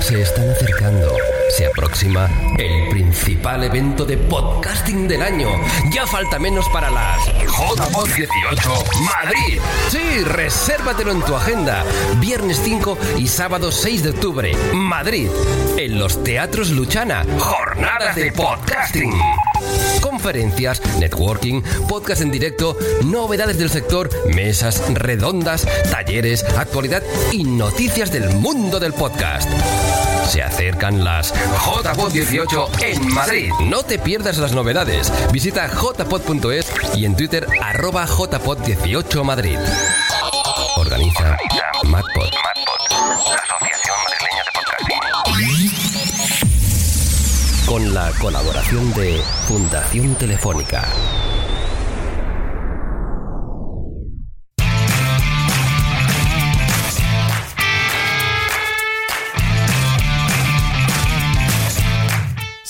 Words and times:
se 0.00 0.20
están 0.20 0.50
acercando. 0.50 1.33
Se 1.56 1.66
aproxima 1.66 2.28
el 2.58 2.88
principal 2.88 3.62
evento 3.62 4.04
de 4.04 4.16
podcasting 4.16 5.06
del 5.06 5.22
año. 5.22 5.48
Ya 5.92 6.04
falta 6.04 6.36
menos 6.40 6.68
para 6.70 6.90
las 6.90 7.24
JPod 7.26 8.08
18 8.08 8.70
Madrid. 9.04 9.60
Sí, 9.88 10.24
resérvatelo 10.24 11.12
en 11.12 11.22
tu 11.22 11.36
agenda. 11.36 11.84
Viernes 12.18 12.60
5 12.64 12.98
y 13.18 13.28
sábado 13.28 13.70
6 13.70 14.02
de 14.02 14.10
octubre, 14.10 14.56
Madrid. 14.72 15.28
En 15.76 16.00
los 16.00 16.24
Teatros 16.24 16.70
Luchana. 16.70 17.24
Jornadas 17.38 18.16
de 18.16 18.32
podcasting. 18.32 19.14
Conferencias, 20.00 20.82
networking, 20.98 21.62
podcast 21.88 22.22
en 22.22 22.32
directo, 22.32 22.76
novedades 23.04 23.58
del 23.58 23.70
sector, 23.70 24.10
mesas 24.26 24.82
redondas, 24.92 25.68
talleres, 25.92 26.44
actualidad 26.58 27.04
y 27.30 27.44
noticias 27.44 28.10
del 28.10 28.28
mundo 28.30 28.80
del 28.80 28.92
podcast. 28.92 29.48
Se 30.26 30.42
acercan 30.42 31.04
las 31.04 31.32
JPod 31.32 32.12
18 32.12 32.68
en 32.82 33.14
Madrid. 33.14 33.50
No 33.64 33.82
te 33.82 33.98
pierdas 33.98 34.38
las 34.38 34.52
novedades. 34.52 35.12
Visita 35.32 35.68
jpod.es 35.68 36.72
y 36.94 37.04
en 37.04 37.16
Twitter 37.16 37.46
arroba 37.62 38.06
jpod18 38.06 39.24
Madrid. 39.24 39.58
Organiza 40.76 41.36
MadPod. 41.84 42.30
la 42.32 43.42
Asociación 43.42 43.96
Madrileña 44.04 44.42
de 44.44 44.50
Podcasting. 44.54 45.00
Con 47.66 47.94
la 47.94 48.10
colaboración 48.20 48.92
de 48.94 49.20
Fundación 49.48 50.14
Telefónica. 50.16 50.88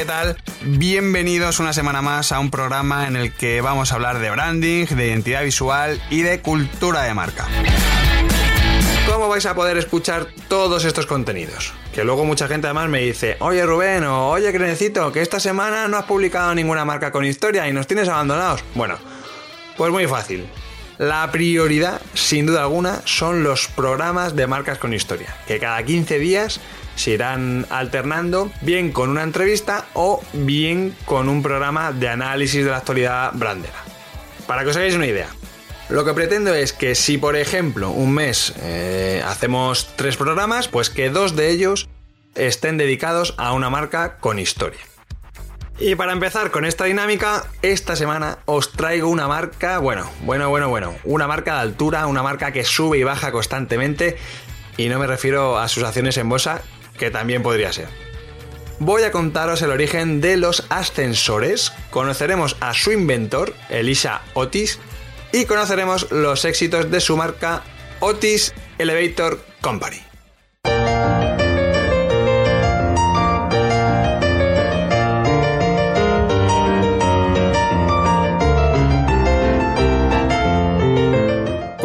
¿Qué 0.00 0.06
tal? 0.06 0.36
Bienvenidos 0.62 1.60
una 1.60 1.74
semana 1.74 2.00
más 2.00 2.32
a 2.32 2.40
un 2.40 2.50
programa 2.50 3.06
en 3.06 3.16
el 3.16 3.34
que 3.34 3.60
vamos 3.60 3.92
a 3.92 3.96
hablar 3.96 4.18
de 4.18 4.30
branding, 4.30 4.86
de 4.86 5.08
identidad 5.08 5.42
visual 5.42 6.00
y 6.08 6.22
de 6.22 6.40
cultura 6.40 7.02
de 7.02 7.12
marca. 7.12 7.46
¿Cómo 9.06 9.28
vais 9.28 9.44
a 9.44 9.54
poder 9.54 9.76
escuchar 9.76 10.28
todos 10.48 10.86
estos 10.86 11.04
contenidos? 11.04 11.74
Que 11.92 12.02
luego 12.02 12.24
mucha 12.24 12.48
gente 12.48 12.66
además 12.66 12.88
me 12.88 13.00
dice, 13.00 13.36
oye 13.40 13.66
Rubén 13.66 14.04
o 14.04 14.30
oye 14.30 14.50
Crenecito, 14.54 15.12
que 15.12 15.20
esta 15.20 15.38
semana 15.38 15.86
no 15.86 15.98
has 15.98 16.06
publicado 16.06 16.54
ninguna 16.54 16.86
marca 16.86 17.12
con 17.12 17.26
historia 17.26 17.68
y 17.68 17.74
nos 17.74 17.86
tienes 17.86 18.08
abandonados. 18.08 18.64
Bueno, 18.74 18.96
pues 19.76 19.92
muy 19.92 20.06
fácil. 20.06 20.48
La 20.96 21.30
prioridad, 21.30 22.00
sin 22.14 22.46
duda 22.46 22.62
alguna, 22.62 23.02
son 23.04 23.42
los 23.42 23.68
programas 23.68 24.34
de 24.34 24.46
marcas 24.46 24.78
con 24.78 24.94
historia, 24.94 25.36
que 25.46 25.58
cada 25.58 25.82
15 25.82 26.18
días 26.18 26.60
se 27.00 27.12
irán 27.12 27.66
alternando, 27.70 28.50
bien 28.60 28.92
con 28.92 29.08
una 29.08 29.22
entrevista 29.22 29.86
o 29.94 30.22
bien 30.34 30.94
con 31.06 31.28
un 31.28 31.42
programa 31.42 31.92
de 31.92 32.08
análisis 32.08 32.64
de 32.64 32.70
la 32.70 32.76
actualidad 32.76 33.32
brandera. 33.32 33.82
Para 34.46 34.64
que 34.64 34.70
os 34.70 34.76
hagáis 34.76 34.94
una 34.94 35.06
idea, 35.06 35.28
lo 35.88 36.04
que 36.04 36.12
pretendo 36.12 36.54
es 36.54 36.74
que 36.74 36.94
si, 36.94 37.16
por 37.16 37.36
ejemplo, 37.36 37.90
un 37.90 38.12
mes 38.12 38.52
eh, 38.60 39.22
hacemos 39.26 39.88
tres 39.96 40.16
programas, 40.16 40.68
pues 40.68 40.90
que 40.90 41.08
dos 41.08 41.36
de 41.36 41.50
ellos 41.50 41.88
estén 42.34 42.76
dedicados 42.76 43.34
a 43.38 43.52
una 43.52 43.70
marca 43.70 44.18
con 44.18 44.38
historia. 44.38 44.80
Y 45.78 45.94
para 45.94 46.12
empezar 46.12 46.50
con 46.50 46.66
esta 46.66 46.84
dinámica, 46.84 47.46
esta 47.62 47.96
semana 47.96 48.38
os 48.44 48.72
traigo 48.72 49.08
una 49.08 49.26
marca, 49.26 49.78
bueno, 49.78 50.10
bueno, 50.20 50.50
bueno, 50.50 50.68
bueno, 50.68 50.94
una 51.04 51.26
marca 51.26 51.54
de 51.54 51.60
altura, 51.60 52.06
una 52.06 52.22
marca 52.22 52.52
que 52.52 52.64
sube 52.64 52.98
y 52.98 53.02
baja 53.02 53.32
constantemente, 53.32 54.18
y 54.76 54.90
no 54.90 54.98
me 54.98 55.06
refiero 55.06 55.58
a 55.58 55.68
sus 55.68 55.82
acciones 55.82 56.18
en 56.18 56.28
bolsa, 56.28 56.60
que 57.00 57.10
también 57.10 57.42
podría 57.42 57.72
ser. 57.72 57.88
Voy 58.78 59.02
a 59.02 59.10
contaros 59.10 59.62
el 59.62 59.70
origen 59.70 60.20
de 60.20 60.36
los 60.36 60.64
ascensores, 60.68 61.72
conoceremos 61.90 62.56
a 62.60 62.72
su 62.74 62.92
inventor, 62.92 63.54
Elisa 63.70 64.22
Otis, 64.34 64.78
y 65.32 65.46
conoceremos 65.46 66.10
los 66.12 66.44
éxitos 66.44 66.90
de 66.90 67.00
su 67.00 67.16
marca 67.16 67.62
Otis 68.00 68.54
Elevator 68.78 69.40
Company. 69.60 70.02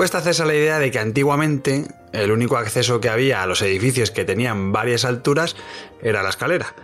Cuesta 0.05 0.19
hacerse 0.19 0.45
la 0.45 0.53
idea 0.53 0.77
de 0.77 0.91
que 0.91 0.99
antiguamente 0.99 1.87
el 2.11 2.29
único 2.29 2.57
acceso 2.57 3.01
que 3.01 3.09
había 3.09 3.41
a 3.41 3.47
los 3.47 3.63
edificios 3.63 4.11
que 4.11 4.23
tenían 4.23 4.71
varias 4.71 5.03
alturas 5.03 5.55
era 5.99 6.21
la 6.21 6.29
escalera. 6.29 6.75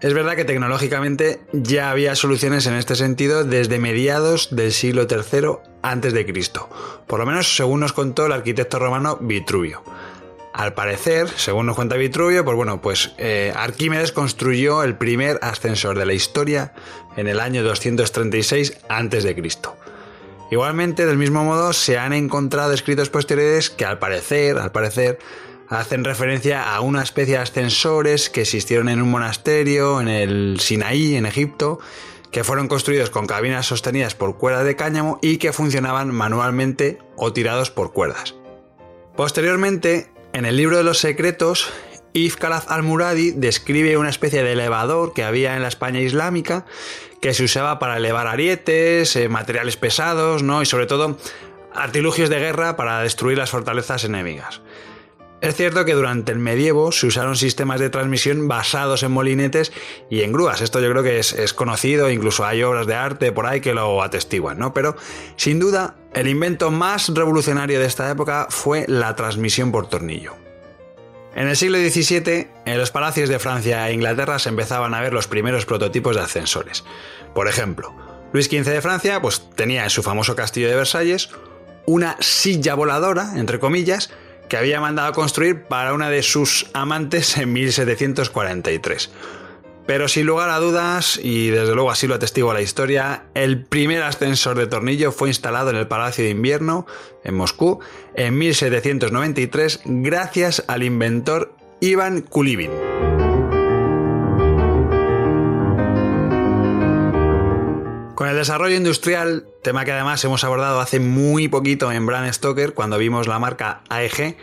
Es 0.00 0.12
verdad 0.12 0.34
que 0.34 0.44
tecnológicamente 0.44 1.38
ya 1.52 1.92
había 1.92 2.16
soluciones 2.16 2.66
en 2.66 2.74
este 2.74 2.96
sentido 2.96 3.44
desde 3.44 3.78
mediados 3.78 4.48
del 4.50 4.72
siglo 4.72 5.06
III 5.08 5.58
a.C., 5.82 6.50
por 7.06 7.20
lo 7.20 7.26
menos 7.26 7.54
según 7.54 7.78
nos 7.78 7.92
contó 7.92 8.26
el 8.26 8.32
arquitecto 8.32 8.80
romano 8.80 9.16
Vitruvio. 9.20 9.84
Al 10.52 10.74
parecer, 10.74 11.28
según 11.36 11.66
nos 11.66 11.76
cuenta 11.76 11.94
Vitruvio, 11.94 12.44
pues 12.44 12.56
bueno, 12.56 12.82
pues 12.82 13.12
eh, 13.18 13.52
Arquímedes 13.54 14.10
construyó 14.10 14.82
el 14.82 14.96
primer 14.96 15.38
ascensor 15.40 15.96
de 15.96 16.06
la 16.06 16.14
historia 16.14 16.72
en 17.16 17.28
el 17.28 17.38
año 17.38 17.62
236 17.62 18.78
a.C. 18.88 19.36
Igualmente, 20.50 21.06
del 21.06 21.18
mismo 21.18 21.44
modo, 21.44 21.72
se 21.72 21.98
han 21.98 22.12
encontrado 22.12 22.72
escritos 22.72 23.10
posteriores 23.10 23.68
que 23.70 23.84
al 23.84 23.98
parecer, 23.98 24.58
al 24.58 24.70
parecer, 24.70 25.18
hacen 25.68 26.04
referencia 26.04 26.74
a 26.74 26.80
una 26.80 27.02
especie 27.02 27.34
de 27.34 27.40
ascensores 27.40 28.30
que 28.30 28.42
existieron 28.42 28.88
en 28.88 29.02
un 29.02 29.10
monasterio 29.10 30.00
en 30.00 30.08
el 30.08 30.60
Sinaí, 30.60 31.16
en 31.16 31.26
Egipto, 31.26 31.80
que 32.30 32.44
fueron 32.44 32.68
construidos 32.68 33.10
con 33.10 33.26
cabinas 33.26 33.66
sostenidas 33.66 34.14
por 34.14 34.36
cuerdas 34.36 34.64
de 34.64 34.76
cáñamo 34.76 35.18
y 35.22 35.38
que 35.38 35.52
funcionaban 35.52 36.14
manualmente 36.14 36.98
o 37.16 37.32
tirados 37.32 37.70
por 37.70 37.92
cuerdas. 37.92 38.34
Posteriormente, 39.16 40.10
en 40.32 40.44
el 40.44 40.56
libro 40.56 40.76
de 40.76 40.84
los 40.84 40.98
secretos, 40.98 41.72
Ibn 42.16 42.38
Khalaf 42.38 42.70
al-Muradi 42.70 43.32
describe 43.32 43.98
una 43.98 44.08
especie 44.08 44.42
de 44.42 44.52
elevador 44.52 45.12
que 45.12 45.22
había 45.22 45.54
en 45.54 45.60
la 45.60 45.68
España 45.68 46.00
islámica 46.00 46.64
que 47.20 47.34
se 47.34 47.44
usaba 47.44 47.78
para 47.78 47.98
elevar 47.98 48.26
arietes, 48.26 49.16
eh, 49.16 49.28
materiales 49.28 49.76
pesados, 49.76 50.42
¿no? 50.42 50.62
Y 50.62 50.66
sobre 50.66 50.86
todo 50.86 51.18
artilugios 51.74 52.30
de 52.30 52.38
guerra 52.38 52.74
para 52.74 53.00
destruir 53.02 53.36
las 53.36 53.50
fortalezas 53.50 54.04
enemigas. 54.04 54.62
Es 55.42 55.56
cierto 55.56 55.84
que 55.84 55.92
durante 55.92 56.32
el 56.32 56.38
medievo 56.38 56.90
se 56.90 57.06
usaron 57.06 57.36
sistemas 57.36 57.80
de 57.80 57.90
transmisión 57.90 58.48
basados 58.48 59.02
en 59.02 59.12
molinetes 59.12 59.70
y 60.08 60.22
en 60.22 60.32
grúas. 60.32 60.62
Esto 60.62 60.80
yo 60.80 60.90
creo 60.90 61.02
que 61.02 61.18
es, 61.18 61.34
es, 61.34 61.52
conocido, 61.52 62.10
incluso 62.10 62.46
hay 62.46 62.62
obras 62.62 62.86
de 62.86 62.94
arte 62.94 63.30
por 63.30 63.44
ahí 63.44 63.60
que 63.60 63.74
lo 63.74 64.02
atestiguan, 64.02 64.58
¿no? 64.58 64.72
Pero 64.72 64.96
sin 65.36 65.58
duda, 65.58 65.96
el 66.14 66.28
invento 66.28 66.70
más 66.70 67.10
revolucionario 67.10 67.78
de 67.78 67.84
esta 67.84 68.10
época 68.10 68.46
fue 68.48 68.86
la 68.88 69.14
transmisión 69.14 69.70
por 69.70 69.90
tornillo. 69.90 70.45
En 71.36 71.48
el 71.48 71.56
siglo 71.56 71.76
XVII, 71.76 72.48
en 72.64 72.78
los 72.78 72.90
palacios 72.90 73.28
de 73.28 73.38
Francia 73.38 73.86
e 73.86 73.92
Inglaterra 73.92 74.38
se 74.38 74.48
empezaban 74.48 74.94
a 74.94 75.02
ver 75.02 75.12
los 75.12 75.28
primeros 75.28 75.66
prototipos 75.66 76.16
de 76.16 76.22
ascensores. 76.22 76.82
Por 77.34 77.46
ejemplo, 77.46 77.94
Luis 78.32 78.46
XV 78.46 78.64
de 78.64 78.80
Francia 78.80 79.20
pues, 79.20 79.42
tenía 79.54 79.84
en 79.84 79.90
su 79.90 80.02
famoso 80.02 80.34
castillo 80.34 80.70
de 80.70 80.76
Versalles 80.76 81.28
una 81.84 82.16
silla 82.20 82.74
voladora, 82.74 83.32
entre 83.36 83.58
comillas, 83.58 84.08
que 84.48 84.56
había 84.56 84.80
mandado 84.80 85.12
construir 85.12 85.64
para 85.64 85.92
una 85.92 86.08
de 86.08 86.22
sus 86.22 86.70
amantes 86.72 87.36
en 87.36 87.52
1743. 87.52 89.10
Pero 89.86 90.08
sin 90.08 90.26
lugar 90.26 90.50
a 90.50 90.58
dudas, 90.58 91.20
y 91.22 91.48
desde 91.50 91.74
luego 91.74 91.92
así 91.92 92.08
lo 92.08 92.16
atestigua 92.16 92.52
la 92.52 92.60
historia, 92.60 93.26
el 93.34 93.64
primer 93.64 94.02
ascensor 94.02 94.56
de 94.56 94.66
tornillo 94.66 95.12
fue 95.12 95.28
instalado 95.28 95.70
en 95.70 95.76
el 95.76 95.86
Palacio 95.86 96.24
de 96.24 96.30
Invierno, 96.30 96.86
en 97.22 97.36
Moscú, 97.36 97.78
en 98.14 98.36
1793, 98.36 99.82
gracias 99.84 100.64
al 100.66 100.82
inventor 100.82 101.54
Ivan 101.80 102.22
Kulibin. 102.22 102.72
Con 108.16 108.28
el 108.28 108.36
desarrollo 108.36 108.74
industrial, 108.74 109.46
tema 109.62 109.84
que 109.84 109.92
además 109.92 110.24
hemos 110.24 110.42
abordado 110.42 110.80
hace 110.80 110.98
muy 110.98 111.46
poquito 111.48 111.92
en 111.92 112.06
Brand 112.06 112.32
Stoker, 112.32 112.74
cuando 112.74 112.98
vimos 112.98 113.28
la 113.28 113.38
marca 113.38 113.82
AEG, 113.88 114.36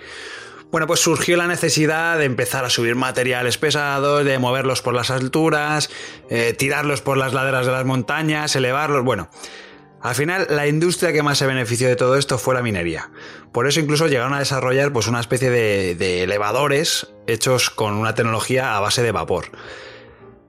bueno, 0.73 0.87
pues 0.87 1.01
surgió 1.01 1.37
la 1.37 1.45
necesidad 1.45 2.17
de 2.17 2.25
empezar 2.25 2.65
a 2.65 2.69
subir 2.71 2.95
materiales 2.95 3.59
pesados, 3.59 4.25
de 4.25 4.39
moverlos 4.39 4.81
por 4.81 4.95
las 4.95 5.11
alturas, 5.11 5.91
eh, 6.31 6.55
tirarlos 6.57 6.99
por 6.99 7.15
las 7.15 7.31
laderas 7.31 7.67
de 7.67 7.71
las 7.71 7.85
montañas, 7.85 8.55
elevarlos, 8.55 9.03
bueno. 9.03 9.29
Al 10.01 10.15
final, 10.15 10.47
la 10.49 10.65
industria 10.65 11.13
que 11.13 11.21
más 11.21 11.37
se 11.37 11.45
benefició 11.45 11.87
de 11.87 11.95
todo 11.95 12.15
esto 12.15 12.39
fue 12.39 12.55
la 12.55 12.63
minería. 12.63 13.11
Por 13.51 13.67
eso 13.67 13.81
incluso 13.81 14.07
llegaron 14.07 14.33
a 14.33 14.39
desarrollar 14.39 14.91
pues, 14.91 15.05
una 15.05 15.19
especie 15.19 15.51
de, 15.51 15.93
de 15.93 16.23
elevadores 16.23 17.13
hechos 17.27 17.69
con 17.69 17.93
una 17.93 18.15
tecnología 18.15 18.75
a 18.75 18.79
base 18.79 19.03
de 19.03 19.11
vapor. 19.11 19.51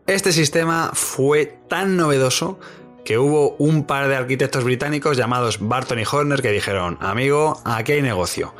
Este 0.06 0.32
sistema 0.32 0.93
fue 0.94 1.59
tan 1.69 1.99
novedoso 1.99 2.59
que 3.05 3.19
hubo 3.19 3.56
un 3.59 3.87
par 3.87 4.09
de 4.09 4.17
arquitectos 4.17 4.65
británicos 4.65 5.19
llamados 5.19 5.59
Barton 5.61 5.99
y 5.99 6.05
Horner 6.11 6.41
que 6.41 6.50
dijeron, 6.50 6.97
amigo, 7.03 7.61
aquí 7.67 7.93
hay 7.93 8.00
negocio. 8.00 8.55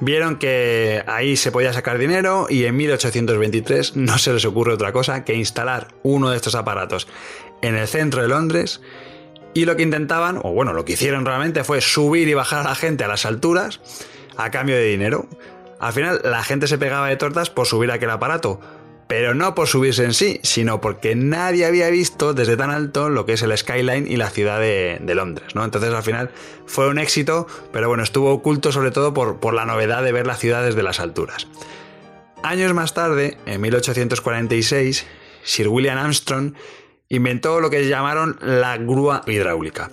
Vieron 0.00 0.36
que 0.36 1.02
ahí 1.06 1.36
se 1.36 1.52
podía 1.52 1.72
sacar 1.72 1.98
dinero 1.98 2.46
y 2.48 2.64
en 2.64 2.76
1823 2.76 3.96
no 3.96 4.18
se 4.18 4.32
les 4.32 4.44
ocurre 4.44 4.72
otra 4.72 4.92
cosa 4.92 5.24
que 5.24 5.34
instalar 5.34 5.88
uno 6.02 6.30
de 6.30 6.36
estos 6.36 6.54
aparatos 6.54 7.08
en 7.62 7.76
el 7.76 7.88
centro 7.88 8.22
de 8.22 8.28
Londres 8.28 8.80
y 9.54 9.64
lo 9.64 9.76
que 9.76 9.82
intentaban, 9.82 10.38
o 10.42 10.52
bueno, 10.52 10.72
lo 10.72 10.84
que 10.84 10.94
hicieron 10.94 11.26
realmente 11.26 11.64
fue 11.64 11.80
subir 11.80 12.28
y 12.28 12.34
bajar 12.34 12.66
a 12.66 12.70
la 12.70 12.74
gente 12.74 13.04
a 13.04 13.08
las 13.08 13.26
alturas 13.26 13.80
a 14.36 14.50
cambio 14.50 14.76
de 14.76 14.84
dinero. 14.84 15.26
Al 15.78 15.92
final 15.92 16.20
la 16.24 16.42
gente 16.42 16.66
se 16.66 16.78
pegaba 16.78 17.08
de 17.08 17.16
tortas 17.16 17.50
por 17.50 17.66
subir 17.66 17.90
aquel 17.90 18.10
aparato, 18.10 18.60
pero 19.14 19.34
no 19.34 19.54
por 19.54 19.68
subirse 19.68 20.06
en 20.06 20.14
sí, 20.14 20.40
sino 20.42 20.80
porque 20.80 21.14
nadie 21.14 21.66
había 21.66 21.90
visto 21.90 22.32
desde 22.32 22.56
tan 22.56 22.70
alto 22.70 23.10
lo 23.10 23.26
que 23.26 23.34
es 23.34 23.42
el 23.42 23.54
skyline 23.54 24.10
y 24.10 24.16
la 24.16 24.30
ciudad 24.30 24.58
de, 24.58 24.98
Londres, 25.14 25.54
¿no? 25.54 25.66
Entonces 25.66 25.92
al 25.92 26.02
final 26.02 26.30
fue 26.64 26.88
un 26.88 26.98
éxito, 26.98 27.46
pero 27.74 27.88
bueno, 27.88 28.02
estuvo 28.04 28.32
oculto 28.32 28.72
sobre 28.72 28.90
todo 28.90 29.12
por, 29.12 29.38
por 29.38 29.52
la 29.52 29.66
novedad 29.66 30.02
de 30.02 30.12
ver 30.12 30.26
la 30.26 30.34
ciudad 30.34 30.64
desde 30.64 30.82
las 30.82 30.98
alturas. 30.98 31.46
Años 32.42 32.72
más 32.72 32.94
tarde, 32.94 33.36
en 33.44 33.60
1846, 33.60 35.06
Sir 35.42 35.68
William 35.68 35.98
Armstrong 35.98 36.54
inventó 37.10 37.60
lo 37.60 37.68
que 37.68 37.86
llamaron 37.86 38.38
la 38.40 38.78
grúa 38.78 39.24
hidráulica. 39.26 39.90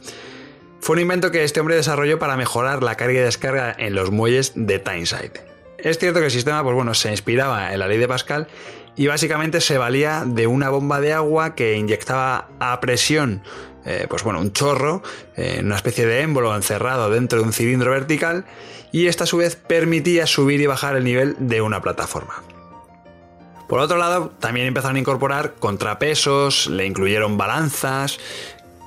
Fue 0.80 0.95
un 0.95 1.01
invento 1.01 1.30
que 1.30 1.44
este 1.44 1.60
hombre 1.60 1.75
desarrolló 1.75 2.19
para 2.19 2.38
mejorar 2.38 2.83
la 2.83 2.95
carga 2.95 3.19
y 3.19 3.24
descarga 3.24 3.75
en 3.77 3.95
los 3.95 4.12
muelles 4.12 4.54
de 4.56 4.80
Tyneside. 4.80 5.50
Es 5.77 5.98
cierto 5.98 6.19
que 6.19 6.27
el 6.27 6.31
sistema 6.31 6.63
pues 6.63 6.74
bueno, 6.74 6.94
se 6.94 7.12
inspiraba 7.12 7.74
en 7.74 7.80
la 7.80 7.88
ley 7.88 7.98
de 7.98 8.07
Pascal 8.07 8.48
y 8.99 9.07
básicamente 9.07 9.61
se 9.61 9.77
valía 9.77 10.25
de 10.25 10.45
una 10.45 10.69
bomba 10.69 10.99
de 10.99 11.13
agua 11.13 11.55
que 11.55 11.77
inyectaba 11.77 12.49
a 12.59 12.81
presión 12.81 13.41
eh, 13.85 14.07
pues 14.09 14.23
bueno, 14.23 14.41
un 14.41 14.51
chorro, 14.51 15.01
en 15.37 15.67
una 15.67 15.77
especie 15.77 16.05
de 16.05 16.19
émbolo 16.19 16.53
encerrado 16.53 17.09
dentro 17.09 17.39
de 17.39 17.45
un 17.45 17.53
cilindro 17.53 17.91
vertical 17.91 18.43
y 18.91 19.07
esta 19.07 19.23
a 19.23 19.27
su 19.27 19.37
vez 19.37 19.55
permitía 19.55 20.27
subir 20.27 20.59
y 20.59 20.65
bajar 20.65 20.97
el 20.97 21.05
nivel 21.05 21.37
de 21.39 21.61
una 21.61 21.81
plataforma. 21.81 22.43
Por 23.69 23.79
otro 23.79 23.97
lado, 23.97 24.31
también 24.37 24.67
empezaron 24.67 24.97
a 24.97 24.99
incorporar 24.99 25.55
contrapesos, 25.55 26.67
le 26.67 26.85
incluyeron 26.85 27.37
balanzas, 27.37 28.19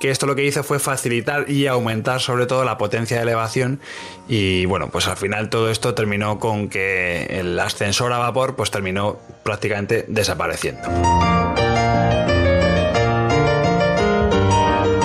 que 0.03 0.11
esto 0.11 0.25
lo 0.25 0.35
que 0.35 0.43
hizo 0.43 0.65
fue 0.65 0.79
facilitar 0.79 1.49
y 1.49 1.67
aumentar 1.67 2.19
sobre 2.19 2.45
todo 2.45 2.65
la 2.65 2.77
potencia 2.77 3.15
de 3.15 3.23
elevación 3.23 3.79
y 4.27 4.65
bueno, 4.65 4.89
pues 4.89 5.07
al 5.07 5.15
final 5.15 5.49
todo 5.49 5.71
esto 5.71 5.93
terminó 5.93 6.39
con 6.39 6.67
que 6.67 7.23
el 7.29 7.57
ascensor 7.57 8.11
a 8.11 8.17
vapor 8.17 8.57
pues 8.57 8.69
terminó 8.69 9.17
prácticamente 9.43 10.03
desapareciendo. 10.09 10.81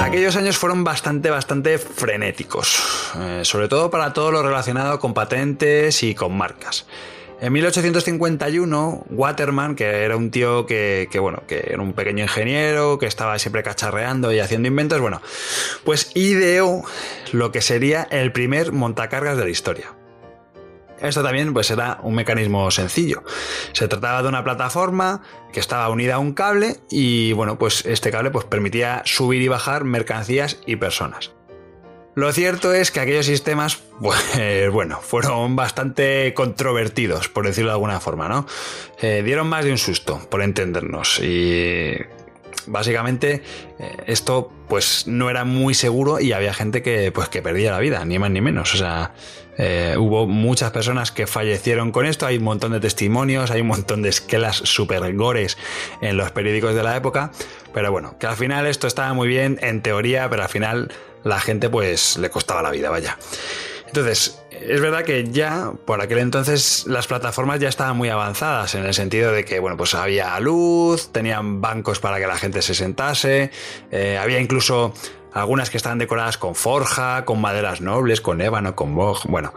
Aquellos 0.00 0.34
años 0.34 0.58
fueron 0.58 0.82
bastante, 0.82 1.30
bastante 1.30 1.78
frenéticos, 1.78 3.12
eh, 3.20 3.42
sobre 3.44 3.68
todo 3.68 3.92
para 3.92 4.12
todo 4.12 4.32
lo 4.32 4.42
relacionado 4.42 4.98
con 4.98 5.14
patentes 5.14 6.02
y 6.02 6.16
con 6.16 6.36
marcas. 6.36 6.86
En 7.40 7.52
1851, 7.52 9.06
Waterman, 9.10 9.76
que 9.76 9.84
era 9.84 10.16
un 10.16 10.32
tío 10.32 10.66
que, 10.66 11.08
bueno, 11.20 11.44
que 11.46 11.68
era 11.70 11.80
un 11.80 11.92
pequeño 11.92 12.24
ingeniero, 12.24 12.98
que 12.98 13.06
estaba 13.06 13.38
siempre 13.38 13.62
cacharreando 13.62 14.32
y 14.32 14.40
haciendo 14.40 14.66
inventos, 14.66 15.00
bueno, 15.00 15.22
pues 15.84 16.10
ideó 16.16 16.82
lo 17.32 17.52
que 17.52 17.60
sería 17.60 18.08
el 18.10 18.32
primer 18.32 18.72
montacargas 18.72 19.36
de 19.36 19.44
la 19.44 19.50
historia. 19.50 19.94
Esto 21.00 21.22
también 21.22 21.54
pues 21.54 21.70
era 21.70 22.00
un 22.02 22.16
mecanismo 22.16 22.72
sencillo. 22.72 23.22
Se 23.72 23.86
trataba 23.86 24.20
de 24.22 24.28
una 24.28 24.42
plataforma 24.42 25.22
que 25.52 25.60
estaba 25.60 25.88
unida 25.90 26.16
a 26.16 26.18
un 26.18 26.32
cable 26.32 26.78
y 26.90 27.34
bueno, 27.34 27.56
pues 27.56 27.86
este 27.86 28.10
cable 28.10 28.32
pues 28.32 28.46
permitía 28.46 29.02
subir 29.04 29.42
y 29.42 29.46
bajar 29.46 29.84
mercancías 29.84 30.58
y 30.66 30.74
personas. 30.74 31.37
Lo 32.18 32.32
cierto 32.32 32.72
es 32.72 32.90
que 32.90 32.98
aquellos 32.98 33.26
sistemas, 33.26 33.78
pues 34.00 34.18
bueno, 34.72 34.98
fueron 35.00 35.54
bastante 35.54 36.34
controvertidos, 36.34 37.28
por 37.28 37.46
decirlo 37.46 37.70
de 37.70 37.74
alguna 37.74 38.00
forma, 38.00 38.28
¿no? 38.28 38.44
Eh, 39.00 39.22
dieron 39.24 39.48
más 39.48 39.64
de 39.64 39.70
un 39.70 39.78
susto, 39.78 40.20
por 40.28 40.42
entendernos. 40.42 41.20
Y 41.20 41.92
básicamente 42.66 43.44
eh, 43.78 43.96
esto 44.08 44.50
pues 44.66 45.06
no 45.06 45.30
era 45.30 45.44
muy 45.44 45.74
seguro 45.74 46.18
y 46.18 46.32
había 46.32 46.52
gente 46.52 46.82
que 46.82 47.12
pues 47.12 47.28
que 47.28 47.40
perdía 47.40 47.70
la 47.70 47.78
vida, 47.78 48.04
ni 48.04 48.18
más 48.18 48.32
ni 48.32 48.40
menos. 48.40 48.74
O 48.74 48.78
sea, 48.78 49.12
eh, 49.56 49.94
hubo 49.96 50.26
muchas 50.26 50.72
personas 50.72 51.12
que 51.12 51.28
fallecieron 51.28 51.92
con 51.92 52.04
esto, 52.04 52.26
hay 52.26 52.38
un 52.38 52.44
montón 52.44 52.72
de 52.72 52.80
testimonios, 52.80 53.52
hay 53.52 53.60
un 53.60 53.68
montón 53.68 54.02
de 54.02 54.08
esquelas 54.08 54.56
super 54.56 55.14
gores 55.14 55.56
en 56.00 56.16
los 56.16 56.32
periódicos 56.32 56.74
de 56.74 56.82
la 56.82 56.96
época, 56.96 57.30
pero 57.72 57.92
bueno, 57.92 58.18
que 58.18 58.26
al 58.26 58.36
final 58.36 58.66
esto 58.66 58.88
estaba 58.88 59.14
muy 59.14 59.28
bien 59.28 59.56
en 59.62 59.82
teoría, 59.82 60.28
pero 60.28 60.42
al 60.42 60.48
final 60.48 60.90
la 61.28 61.40
gente 61.40 61.68
pues 61.68 62.16
le 62.18 62.30
costaba 62.30 62.62
la 62.62 62.70
vida, 62.70 62.90
vaya. 62.90 63.18
Entonces, 63.86 64.42
es 64.50 64.80
verdad 64.80 65.02
que 65.04 65.30
ya 65.30 65.72
por 65.86 66.00
aquel 66.02 66.18
entonces 66.18 66.84
las 66.86 67.06
plataformas 67.06 67.58
ya 67.60 67.68
estaban 67.68 67.96
muy 67.96 68.08
avanzadas 68.08 68.74
en 68.74 68.84
el 68.84 68.92
sentido 68.92 69.32
de 69.32 69.44
que, 69.44 69.60
bueno, 69.60 69.76
pues 69.76 69.94
había 69.94 70.38
luz, 70.40 71.10
tenían 71.12 71.60
bancos 71.60 71.98
para 71.98 72.18
que 72.18 72.26
la 72.26 72.36
gente 72.36 72.60
se 72.60 72.74
sentase, 72.74 73.50
eh, 73.90 74.18
había 74.18 74.40
incluso 74.40 74.92
algunas 75.32 75.70
que 75.70 75.76
estaban 75.76 75.98
decoradas 75.98 76.38
con 76.38 76.54
forja, 76.54 77.24
con 77.24 77.40
maderas 77.40 77.80
nobles, 77.80 78.20
con 78.20 78.40
ébano, 78.40 78.74
con 78.74 78.94
boj, 78.94 79.24
bueno. 79.26 79.54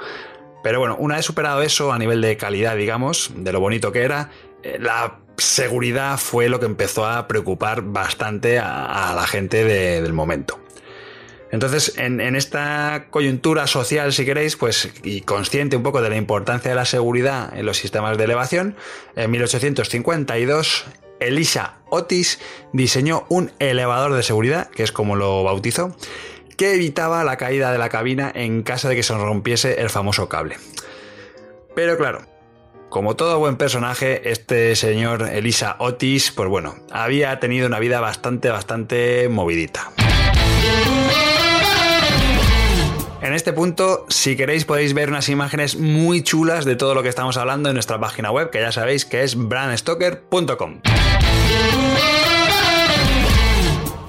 Pero 0.63 0.79
bueno, 0.79 0.95
una 0.99 1.15
vez 1.15 1.25
superado 1.25 1.61
eso 1.61 1.91
a 1.91 1.97
nivel 1.97 2.21
de 2.21 2.37
calidad, 2.37 2.75
digamos, 2.75 3.31
de 3.35 3.51
lo 3.51 3.59
bonito 3.59 3.91
que 3.91 4.03
era, 4.03 4.29
eh, 4.63 4.77
la 4.79 5.19
seguridad 5.37 6.17
fue 6.17 6.49
lo 6.49 6.59
que 6.59 6.67
empezó 6.67 7.05
a 7.05 7.27
preocupar 7.27 7.81
bastante 7.81 8.59
a, 8.59 9.13
la 9.15 9.25
gente 9.25 9.63
del 9.63 10.13
momento. 10.13 10.59
Entonces, 11.51 11.93
en, 11.97 12.35
esta 12.35 13.07
coyuntura 13.09 13.67
social, 13.67 14.13
si 14.13 14.25
queréis, 14.25 14.55
pues, 14.55 14.89
y 15.03 15.21
consciente 15.21 15.75
un 15.75 15.83
poco 15.83 16.01
de 16.01 16.09
la 16.09 16.15
importancia 16.15 16.71
de 16.71 16.75
la 16.75 16.85
seguridad 16.85 17.57
en 17.57 17.65
los 17.65 17.77
sistemas 17.77 18.17
de 18.17 18.23
elevación, 18.23 18.75
en 19.15 19.29
1852 19.31 20.85
Elisa 21.19 21.75
Otis 21.89 22.39
diseñó 22.71 23.25
un 23.29 23.51
elevador 23.59 24.13
de 24.13 24.23
seguridad, 24.23 24.69
que 24.69 24.83
es 24.83 24.91
como 24.93 25.15
lo 25.15 25.43
bautizó, 25.43 25.95
que 26.57 26.73
evitaba 26.73 27.23
la 27.23 27.37
caída 27.37 27.71
de 27.71 27.77
la 27.77 27.89
cabina 27.89 28.31
en 28.33 28.63
caso 28.63 28.87
de 28.87 28.95
que 28.95 29.03
se 29.03 29.13
rompiese 29.13 29.81
el 29.81 29.89
famoso 29.89 30.29
cable. 30.29 30.57
Pero 31.75 31.97
claro, 31.97 32.21
como 32.89 33.15
todo 33.15 33.39
buen 33.39 33.57
personaje, 33.57 34.31
este 34.31 34.75
señor 34.75 35.29
Elisa 35.31 35.75
Otis, 35.79 36.31
pues 36.31 36.49
bueno, 36.49 36.75
había 36.91 37.39
tenido 37.39 37.67
una 37.67 37.79
vida 37.79 37.99
bastante, 37.99 38.49
bastante 38.49 39.29
movidita. 39.29 39.91
En 43.21 43.35
este 43.35 43.53
punto, 43.53 44.07
si 44.09 44.35
queréis, 44.35 44.65
podéis 44.65 44.95
ver 44.95 45.09
unas 45.09 45.29
imágenes 45.29 45.75
muy 45.75 46.23
chulas 46.23 46.65
de 46.65 46.75
todo 46.75 46.95
lo 46.95 47.03
que 47.03 47.09
estamos 47.09 47.37
hablando 47.37 47.69
en 47.69 47.75
nuestra 47.75 47.99
página 47.99 48.31
web, 48.31 48.49
que 48.49 48.59
ya 48.59 48.71
sabéis 48.71 49.05
que 49.05 49.21
es 49.21 49.35
brandstoker.com. 49.35 50.81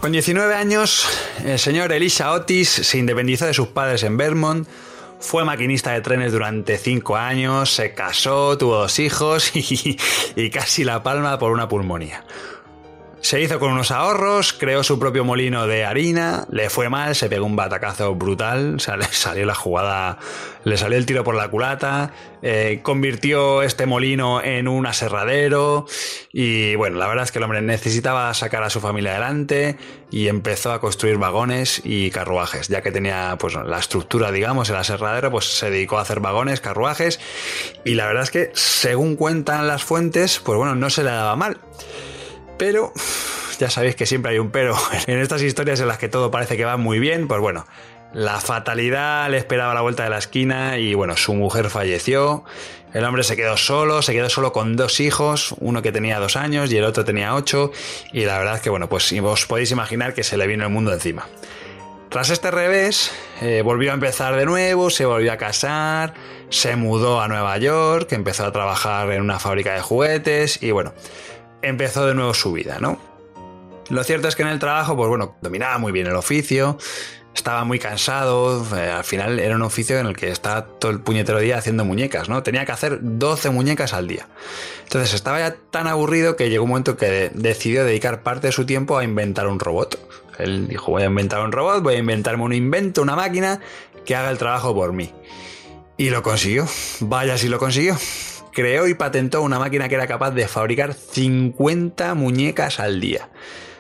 Con 0.01 0.13
19 0.13 0.55
años, 0.55 1.07
el 1.45 1.59
señor 1.59 1.93
Elisa 1.93 2.33
Otis 2.33 2.71
se 2.71 2.99
independizó 2.99 3.45
de 3.45 3.53
sus 3.53 3.69
padres 3.69 4.03
en 4.03 4.17
Vermont, 4.17 4.67
fue 5.21 5.45
maquinista 5.45 5.93
de 5.93 6.01
trenes 6.01 6.33
durante 6.33 6.79
5 6.79 7.15
años, 7.15 7.71
se 7.71 7.93
casó, 7.93 8.57
tuvo 8.57 8.79
dos 8.79 8.99
hijos 8.99 9.53
y 9.55 10.51
casi 10.51 10.85
la 10.85 11.03
palma 11.03 11.39
por 11.39 11.53
una 11.53 11.69
pulmonía. 11.69 12.25
Se 13.23 13.41
hizo 13.41 13.61
con 13.61 13.71
unos 13.71 13.93
ahorros, 13.93 14.53
creó 14.53 14.83
su 14.83 14.99
propio 14.99 15.25
molino 15.25 15.69
de 15.69 15.85
harina, 15.85 16.45
le 16.51 16.69
fue 16.69 16.89
mal, 16.89 17.15
se 17.15 17.29
pegó 17.29 17.47
un 17.47 17.55
batacazo 17.55 18.17
brutal, 18.17 18.79
le 18.99 19.07
salió 19.13 19.47
la 19.47 19.55
jugada, 19.55 20.19
le 20.65 20.77
salió 20.77 20.99
el 20.99 21.07
tiro 21.07 21.23
por 21.23 21.37
la 21.37 21.49
culata, 21.49 22.13
eh, 22.43 22.81
convirtió 22.83 23.63
este 23.63 23.87
molino 23.87 24.43
en 24.43 24.67
un 24.67 24.87
aserradero 24.87 25.87
y 26.33 26.75
bueno, 26.75 26.99
la 26.99 27.07
verdad 27.07 27.23
es 27.23 27.31
que 27.31 27.39
el 27.39 27.45
hombre 27.45 27.63
necesitaba 27.63 28.35
sacar 28.35 28.65
a 28.65 28.71
su 28.71 28.81
familia 28.81 29.13
adelante 29.13 29.77
y 30.11 30.27
empezó 30.27 30.73
a 30.73 30.81
construir 30.81 31.17
vagones 31.17 31.81
y 31.85 32.11
carruajes, 32.11 32.67
ya 32.67 32.83
que 32.83 32.91
tenía 32.91 33.37
pues 33.39 33.55
la 33.55 33.79
estructura, 33.79 34.33
digamos, 34.33 34.69
el 34.69 34.77
aserradero, 34.77 35.31
pues 35.31 35.45
se 35.45 35.71
dedicó 35.71 35.99
a 35.99 36.03
hacer 36.03 36.19
vagones, 36.19 36.61
carruajes 36.61 37.21
y 37.85 37.95
la 37.95 38.07
verdad 38.07 38.25
es 38.25 38.33
que 38.33 38.51
según 38.55 39.15
cuentan 39.15 39.69
las 39.69 39.85
fuentes, 39.85 40.41
pues 40.41 40.59
bueno, 40.59 40.75
no 40.75 40.91
se 40.91 41.05
le 41.05 41.11
daba 41.11 41.37
mal. 41.37 41.59
Pero 42.63 42.93
ya 43.59 43.71
sabéis 43.71 43.97
que 43.97 44.07
siempre 44.07 44.31
hay 44.31 44.39
un 44.39 44.53
pero 44.53 44.77
en 45.09 45.19
estas 45.19 45.43
historias 45.43 45.81
en 45.81 45.89
las 45.89 45.99
que 45.99 46.09
todo 46.09 46.31
parece 46.31 46.57
que 46.57 46.65
va 46.65 46.77
muy 46.77 47.01
bien, 47.01 47.27
pues 47.27 47.41
bueno, 47.41 47.67
la 48.13 48.41
fatalidad 48.41 49.29
le 49.29 49.39
esperaba 49.39 49.73
a 49.73 49.75
la 49.75 49.81
vuelta 49.81 50.05
de 50.05 50.11
la 50.11 50.19
esquina 50.19 50.79
y 50.79 50.95
bueno, 50.95 51.17
su 51.17 51.35
mujer 51.35 51.71
falleció. 51.71 52.45
El 52.95 53.05
hombre 53.05 53.25
se 53.25 53.35
quedó 53.35 53.57
solo, 53.57 54.01
se 54.01 54.13
quedó 54.13 54.31
solo 54.31 54.53
con 54.53 54.77
dos 54.77 55.01
hijos, 55.01 55.57
uno 55.59 55.83
que 55.83 55.91
tenía 55.91 56.21
dos 56.21 56.37
años 56.37 56.73
y 56.73 56.77
el 56.77 56.85
otro 56.85 57.05
tenía 57.05 57.35
ocho. 57.35 57.73
Y 58.13 58.27
la 58.27 58.39
verdad 58.39 58.55
es 58.55 58.61
que 58.61 58.71
bueno, 58.71 58.89
pues 58.89 59.13
os 59.13 59.47
podéis 59.47 59.73
imaginar 59.73 60.15
que 60.15 60.23
se 60.23 60.37
le 60.37 60.47
vino 60.47 60.63
el 60.63 60.71
mundo 60.71 60.93
encima. 60.93 61.27
Tras 62.11 62.31
este 62.31 62.53
revés, 62.53 63.11
eh, 63.41 63.63
volvió 63.65 63.91
a 63.91 63.95
empezar 63.95 64.37
de 64.37 64.47
nuevo, 64.47 64.89
se 64.89 65.05
volvió 65.05 65.33
a 65.33 65.37
casar, 65.37 66.15
se 66.49 66.77
mudó 66.77 67.21
a 67.21 67.27
Nueva 67.27 67.59
York, 67.59 68.13
empezó 68.13 68.45
a 68.45 68.53
trabajar 68.53 69.11
en 69.11 69.21
una 69.21 69.41
fábrica 69.41 69.75
de 69.75 69.81
juguetes 69.81 70.63
y 70.63 70.71
bueno, 70.71 70.93
empezó 71.63 72.07
de 72.07 72.15
nuevo 72.15 72.35
su 72.35 72.53
vida, 72.53 72.79
¿no? 72.81 72.99
Lo 73.89 74.05
cierto 74.05 74.29
es 74.29 74.37
que 74.37 74.43
en 74.43 74.49
el 74.49 74.59
trabajo, 74.59 74.97
pues 74.97 75.09
bueno, 75.09 75.37
dominaba 75.43 75.79
muy 75.79 75.93
bien 75.93 76.07
el 76.07 76.15
oficio, 76.15 76.79
estaba 77.35 77.65
muy 77.65 77.79
cansado, 77.79 78.65
eh, 78.77 78.91
al 78.91 79.05
final 79.05 79.41
era 79.41 79.57
un 79.57 79.63
oficio 79.63 79.99
en 79.99 80.07
el 80.07 80.17
que 80.17 80.31
estaba 80.31 80.67
todo 80.67 80.93
el 80.93 81.01
puñetero 81.01 81.39
día 81.41 81.59
haciendo 81.59 81.85
muñecas, 81.85 82.29
¿no? 82.29 82.43
Tenía 82.43 82.65
que 82.65 82.73
hacer 82.73 82.99
12 83.01 83.51
muñecas 83.51 83.93
al 83.93 84.07
día. 84.07 84.29
Entonces 84.85 85.15
estaba 85.15 85.39
ya 85.41 85.57
tan 85.71 85.87
aburrido 85.87 86.37
que 86.37 86.51
llegó 86.51 86.65
un 86.65 86.71
momento 86.71 86.97
que 86.97 87.31
decidió 87.35 87.85
dedicar 87.85 88.23
parte 88.23 88.49
de 88.49 88.53
su 88.53 88.67
tiempo 88.67 88.99
a 88.99 89.05
inventar 89.05 89.47
un 89.47 89.59
robot. 89.59 89.99
Él 90.39 90.69
dijo, 90.69 90.93
voy 90.93 91.03
a 91.03 91.07
inventar 91.07 91.41
un 91.41 91.53
robot, 91.53 91.83
voy 91.83 91.95
a 91.95 91.99
inventarme 91.99 92.45
un 92.45 92.53
invento, 92.53 93.03
una 93.03 93.17
máquina 93.17 93.61
que 94.05 94.15
haga 94.17 94.31
el 94.31 94.39
trabajo 94.39 94.75
por 94.75 94.93
mí. 94.93 95.13
Y 95.97 96.11
lo 96.11 96.23
consiguió. 96.23 96.67
Vaya 97.01 97.39
si 97.39 97.49
lo 97.49 97.59
consiguió. 97.59 97.97
Creó 98.53 98.87
y 98.87 98.95
patentó 98.95 99.43
una 99.43 99.59
máquina 99.59 99.89
que 99.89 99.95
era 99.95 100.07
capaz 100.07 100.33
de 100.33 100.47
fabricar 100.47 100.95
50 100.95 102.15
muñecas 102.15 102.81
al 102.81 103.01
día. 103.01 103.31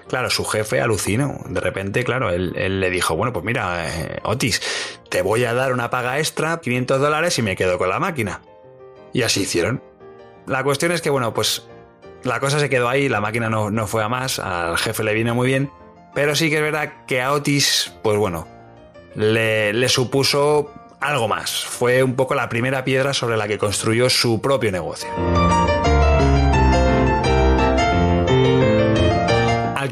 Claro, 0.08 0.30
su 0.30 0.44
jefe 0.44 0.80
alucinó. 0.80 1.40
De 1.48 1.60
repente, 1.60 2.04
claro, 2.04 2.30
él, 2.30 2.80
le 2.80 2.90
dijo, 2.90 3.16
bueno, 3.16 3.32
pues 3.32 3.44
mira, 3.44 3.86
eh, 3.86 4.18
Otis, 4.24 4.60
te 5.08 5.22
voy 5.22 5.44
a 5.44 5.54
dar 5.54 5.72
una 5.72 5.90
paga 5.90 6.18
extra, 6.18 6.60
500 6.60 7.00
dólares 7.00 7.38
y 7.38 7.42
me 7.42 7.56
quedo 7.56 7.78
con 7.78 7.88
la 7.88 7.98
máquina. 7.98 8.42
Y 9.12 9.22
así 9.22 9.42
hicieron. 9.42 9.82
La 10.46 10.64
cuestión 10.64 10.92
es 10.92 11.00
que, 11.00 11.10
bueno, 11.10 11.32
pues 11.32 11.66
la 12.24 12.40
cosa 12.40 12.58
se 12.60 12.68
quedó 12.68 12.88
ahí, 12.88 13.08
la 13.08 13.20
máquina 13.20 13.48
no, 13.48 13.70
no 13.70 13.86
fue 13.86 14.02
a 14.02 14.08
más, 14.08 14.38
al 14.38 14.76
jefe 14.78 15.02
le 15.02 15.14
vino 15.14 15.34
muy 15.34 15.46
bien, 15.46 15.70
pero 16.14 16.36
sí 16.36 16.50
que 16.50 16.56
es 16.56 16.62
verdad 16.62 17.06
que 17.06 17.22
a 17.22 17.32
Otis, 17.32 17.92
pues 18.02 18.16
bueno, 18.16 18.46
le, 19.14 19.72
le 19.72 19.88
supuso 19.88 20.70
algo 21.02 21.28
más. 21.28 21.64
Fue 21.64 22.02
un 22.02 22.14
poco 22.14 22.34
la 22.34 22.48
primera 22.48 22.84
piedra 22.84 23.12
sobre 23.12 23.36
la 23.36 23.48
que 23.48 23.58
construyó 23.58 24.08
su 24.08 24.40
propio 24.40 24.72
negocio. 24.72 25.10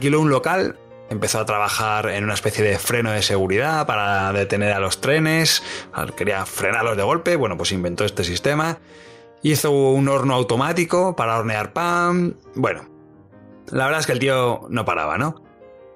alquiló 0.00 0.22
un 0.22 0.30
local, 0.30 0.76
empezó 1.10 1.40
a 1.40 1.44
trabajar 1.44 2.08
en 2.08 2.24
una 2.24 2.32
especie 2.32 2.64
de 2.64 2.78
freno 2.78 3.10
de 3.10 3.20
seguridad 3.20 3.86
para 3.86 4.32
detener 4.32 4.72
a 4.72 4.80
los 4.80 5.02
trenes, 5.02 5.62
quería 6.16 6.46
frenarlos 6.46 6.96
de 6.96 7.02
golpe, 7.02 7.36
bueno, 7.36 7.58
pues 7.58 7.70
inventó 7.72 8.06
este 8.06 8.24
sistema. 8.24 8.78
Hizo 9.42 9.70
un 9.70 10.08
horno 10.08 10.34
automático 10.34 11.16
para 11.16 11.38
hornear 11.38 11.74
pan. 11.74 12.36
Bueno, 12.54 12.88
la 13.70 13.84
verdad 13.84 14.00
es 14.00 14.06
que 14.06 14.12
el 14.12 14.20
tío 14.20 14.62
no 14.70 14.86
paraba, 14.86 15.18
¿no? 15.18 15.42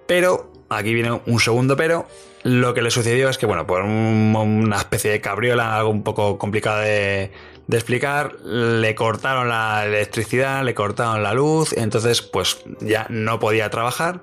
Pero, 0.07 0.53
aquí 0.77 0.95
viene 0.95 1.21
un 1.27 1.41
segundo 1.41 1.77
pero, 1.77 2.07
lo 2.43 2.75
que 2.75 2.83
le 2.83 2.91
sucedió 2.91 3.29
es 3.29 3.39
que, 3.39 3.47
bueno, 3.47 3.67
por 3.67 3.83
una 3.83 4.77
especie 4.77 5.11
de 5.11 5.21
cabriola, 5.21 5.77
algo 5.77 5.91
un 5.91 6.03
poco 6.03 6.39
complicado 6.39 6.81
de, 6.81 7.33
de 7.67 7.77
explicar, 7.77 8.35
le 8.45 8.95
cortaron 8.95 9.49
la 9.49 9.85
electricidad, 9.87 10.63
le 10.63 10.75
cortaron 10.75 11.23
la 11.23 11.33
luz, 11.33 11.73
entonces 11.73 12.23
pues 12.23 12.59
ya 12.81 13.07
no 13.09 13.39
podía 13.39 13.71
trabajar. 13.71 14.21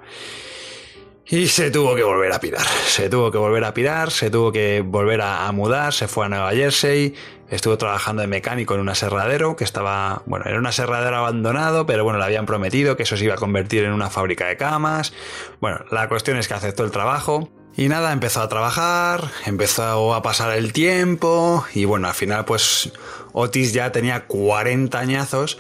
Y 1.28 1.48
se 1.48 1.72
tuvo 1.72 1.96
que 1.96 2.04
volver 2.04 2.34
a 2.34 2.40
pirar, 2.40 2.66
se 2.88 3.10
tuvo 3.10 3.32
que 3.32 3.38
volver 3.38 3.64
a 3.64 3.74
pirar, 3.74 4.12
se 4.12 4.30
tuvo 4.30 4.52
que 4.52 4.82
volver 4.82 5.22
a, 5.22 5.50
mudar, 5.52 5.94
se 5.94 6.08
fue 6.08 6.26
a 6.26 6.30
Nueva 6.30 6.52
Jersey, 6.52 7.14
estuvo 7.50 7.78
trabajando 7.78 8.22
de 8.22 8.28
mecánico 8.28 8.74
en 8.74 8.82
un 8.82 8.90
aserradero 8.90 9.56
que 9.56 9.64
estaba, 9.64 10.24
bueno, 10.26 10.46
era 10.48 10.58
un 10.58 10.66
aserradero 10.66 11.16
abandonado, 11.16 11.86
pero 11.86 12.04
bueno, 12.04 12.20
le 12.20 12.26
habían 12.26 12.46
prometido 12.46 12.98
que 12.98 13.04
eso 13.04 13.16
se 13.16 13.26
iba 13.26 13.36
a 13.36 13.38
convertir 13.38 13.84
en 13.84 13.94
una 13.94 14.10
fábrica 14.10 14.48
de 14.48 14.58
camas. 14.58 15.14
Bueno, 15.62 15.80
la 15.92 16.10
cuestión 16.10 16.38
es 16.38 16.48
que 16.48 16.56
aceptó 16.56 16.84
el 16.84 16.92
trabajo 16.92 17.50
y 17.78 17.88
nada, 17.88 18.12
empezó 18.12 18.42
a 18.42 18.50
trabajar, 18.50 19.24
empezó 19.46 20.14
a 20.14 20.22
pasar 20.22 20.58
el 20.58 20.74
tiempo 20.74 21.66
y 21.74 21.86
bueno, 21.86 22.08
al 22.08 22.14
final 22.14 22.44
pues 22.44 22.92
Otis 23.32 23.72
ya 23.72 23.94
tenía 23.94 24.26
40 24.28 25.00
añazos 25.00 25.58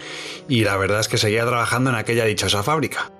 y 0.49 0.65
la 0.65 0.75
verdad 0.75 0.99
es 0.99 1.07
que 1.07 1.17
seguía 1.17 1.45
trabajando 1.45 1.91
en 1.91 1.95
aquella 1.95 2.25
dichosa 2.25 2.63
fábrica. 2.63 3.11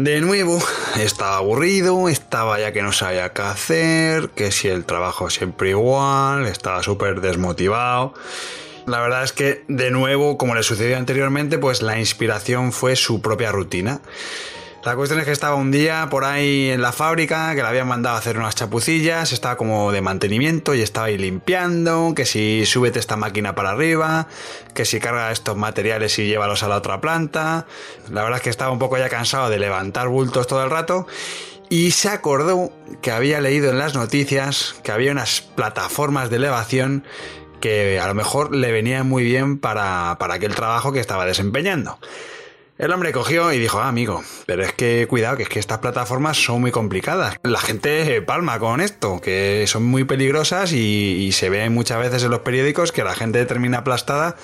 De 0.00 0.22
nuevo, 0.22 0.58
estaba 0.98 1.36
aburrido, 1.36 2.08
estaba 2.08 2.58
ya 2.58 2.72
que 2.72 2.80
no 2.80 2.90
sabía 2.90 3.34
qué 3.34 3.42
hacer, 3.42 4.30
que 4.30 4.50
si 4.50 4.68
el 4.68 4.86
trabajo 4.86 5.28
siempre 5.28 5.68
igual, 5.70 6.46
estaba 6.46 6.82
súper 6.82 7.20
desmotivado. 7.20 8.14
La 8.86 9.02
verdad 9.02 9.24
es 9.24 9.32
que, 9.32 9.62
de 9.68 9.90
nuevo, 9.90 10.38
como 10.38 10.54
le 10.54 10.62
sucedió 10.62 10.96
anteriormente, 10.96 11.58
pues 11.58 11.82
la 11.82 11.98
inspiración 11.98 12.72
fue 12.72 12.96
su 12.96 13.20
propia 13.20 13.52
rutina. 13.52 14.00
La 14.82 14.96
cuestión 14.96 15.20
es 15.20 15.26
que 15.26 15.32
estaba 15.32 15.56
un 15.56 15.70
día 15.70 16.08
por 16.10 16.24
ahí 16.24 16.70
en 16.70 16.80
la 16.80 16.90
fábrica, 16.90 17.54
que 17.54 17.60
le 17.60 17.68
habían 17.68 17.86
mandado 17.86 18.16
a 18.16 18.18
hacer 18.18 18.38
unas 18.38 18.54
chapucillas, 18.54 19.30
estaba 19.30 19.58
como 19.58 19.92
de 19.92 20.00
mantenimiento 20.00 20.74
y 20.74 20.80
estaba 20.80 21.08
ahí 21.08 21.18
limpiando, 21.18 22.14
que 22.16 22.24
si 22.24 22.64
súbete 22.64 22.98
esta 22.98 23.16
máquina 23.16 23.54
para 23.54 23.72
arriba, 23.72 24.26
que 24.72 24.86
si 24.86 24.98
carga 24.98 25.32
estos 25.32 25.54
materiales 25.54 26.18
y 26.18 26.28
llévalos 26.28 26.62
a 26.62 26.68
la 26.68 26.76
otra 26.76 26.98
planta. 27.02 27.66
La 28.10 28.22
verdad 28.22 28.38
es 28.38 28.42
que 28.42 28.48
estaba 28.48 28.72
un 28.72 28.78
poco 28.78 28.96
ya 28.96 29.10
cansado 29.10 29.50
de 29.50 29.58
levantar 29.58 30.08
bultos 30.08 30.46
todo 30.46 30.64
el 30.64 30.70
rato 30.70 31.06
y 31.68 31.90
se 31.90 32.08
acordó 32.08 32.72
que 33.02 33.10
había 33.10 33.42
leído 33.42 33.68
en 33.68 33.76
las 33.76 33.94
noticias 33.94 34.76
que 34.82 34.92
había 34.92 35.12
unas 35.12 35.42
plataformas 35.42 36.30
de 36.30 36.36
elevación 36.36 37.04
que 37.60 38.00
a 38.00 38.06
lo 38.06 38.14
mejor 38.14 38.56
le 38.56 38.72
venían 38.72 39.06
muy 39.06 39.24
bien 39.24 39.58
para, 39.58 40.16
para 40.18 40.34
aquel 40.34 40.54
trabajo 40.54 40.90
que 40.90 41.00
estaba 41.00 41.26
desempeñando. 41.26 41.98
El 42.80 42.94
hombre 42.94 43.12
cogió 43.12 43.52
y 43.52 43.58
dijo, 43.58 43.78
ah, 43.78 43.88
amigo, 43.88 44.24
pero 44.46 44.64
es 44.64 44.72
que 44.72 45.06
cuidado, 45.06 45.36
que 45.36 45.42
es 45.42 45.50
que 45.50 45.58
estas 45.58 45.80
plataformas 45.80 46.42
son 46.42 46.62
muy 46.62 46.70
complicadas. 46.70 47.36
La 47.42 47.60
gente 47.60 48.22
palma 48.22 48.58
con 48.58 48.80
esto, 48.80 49.20
que 49.20 49.66
son 49.66 49.82
muy 49.82 50.04
peligrosas 50.04 50.72
y, 50.72 51.30
se 51.32 51.50
ve 51.50 51.68
muchas 51.68 51.98
veces 51.98 52.22
en 52.22 52.30
los 52.30 52.40
periódicos 52.40 52.90
que 52.90 53.04
la 53.04 53.14
gente 53.14 53.44
termina 53.44 53.80
aplastada 53.80 54.34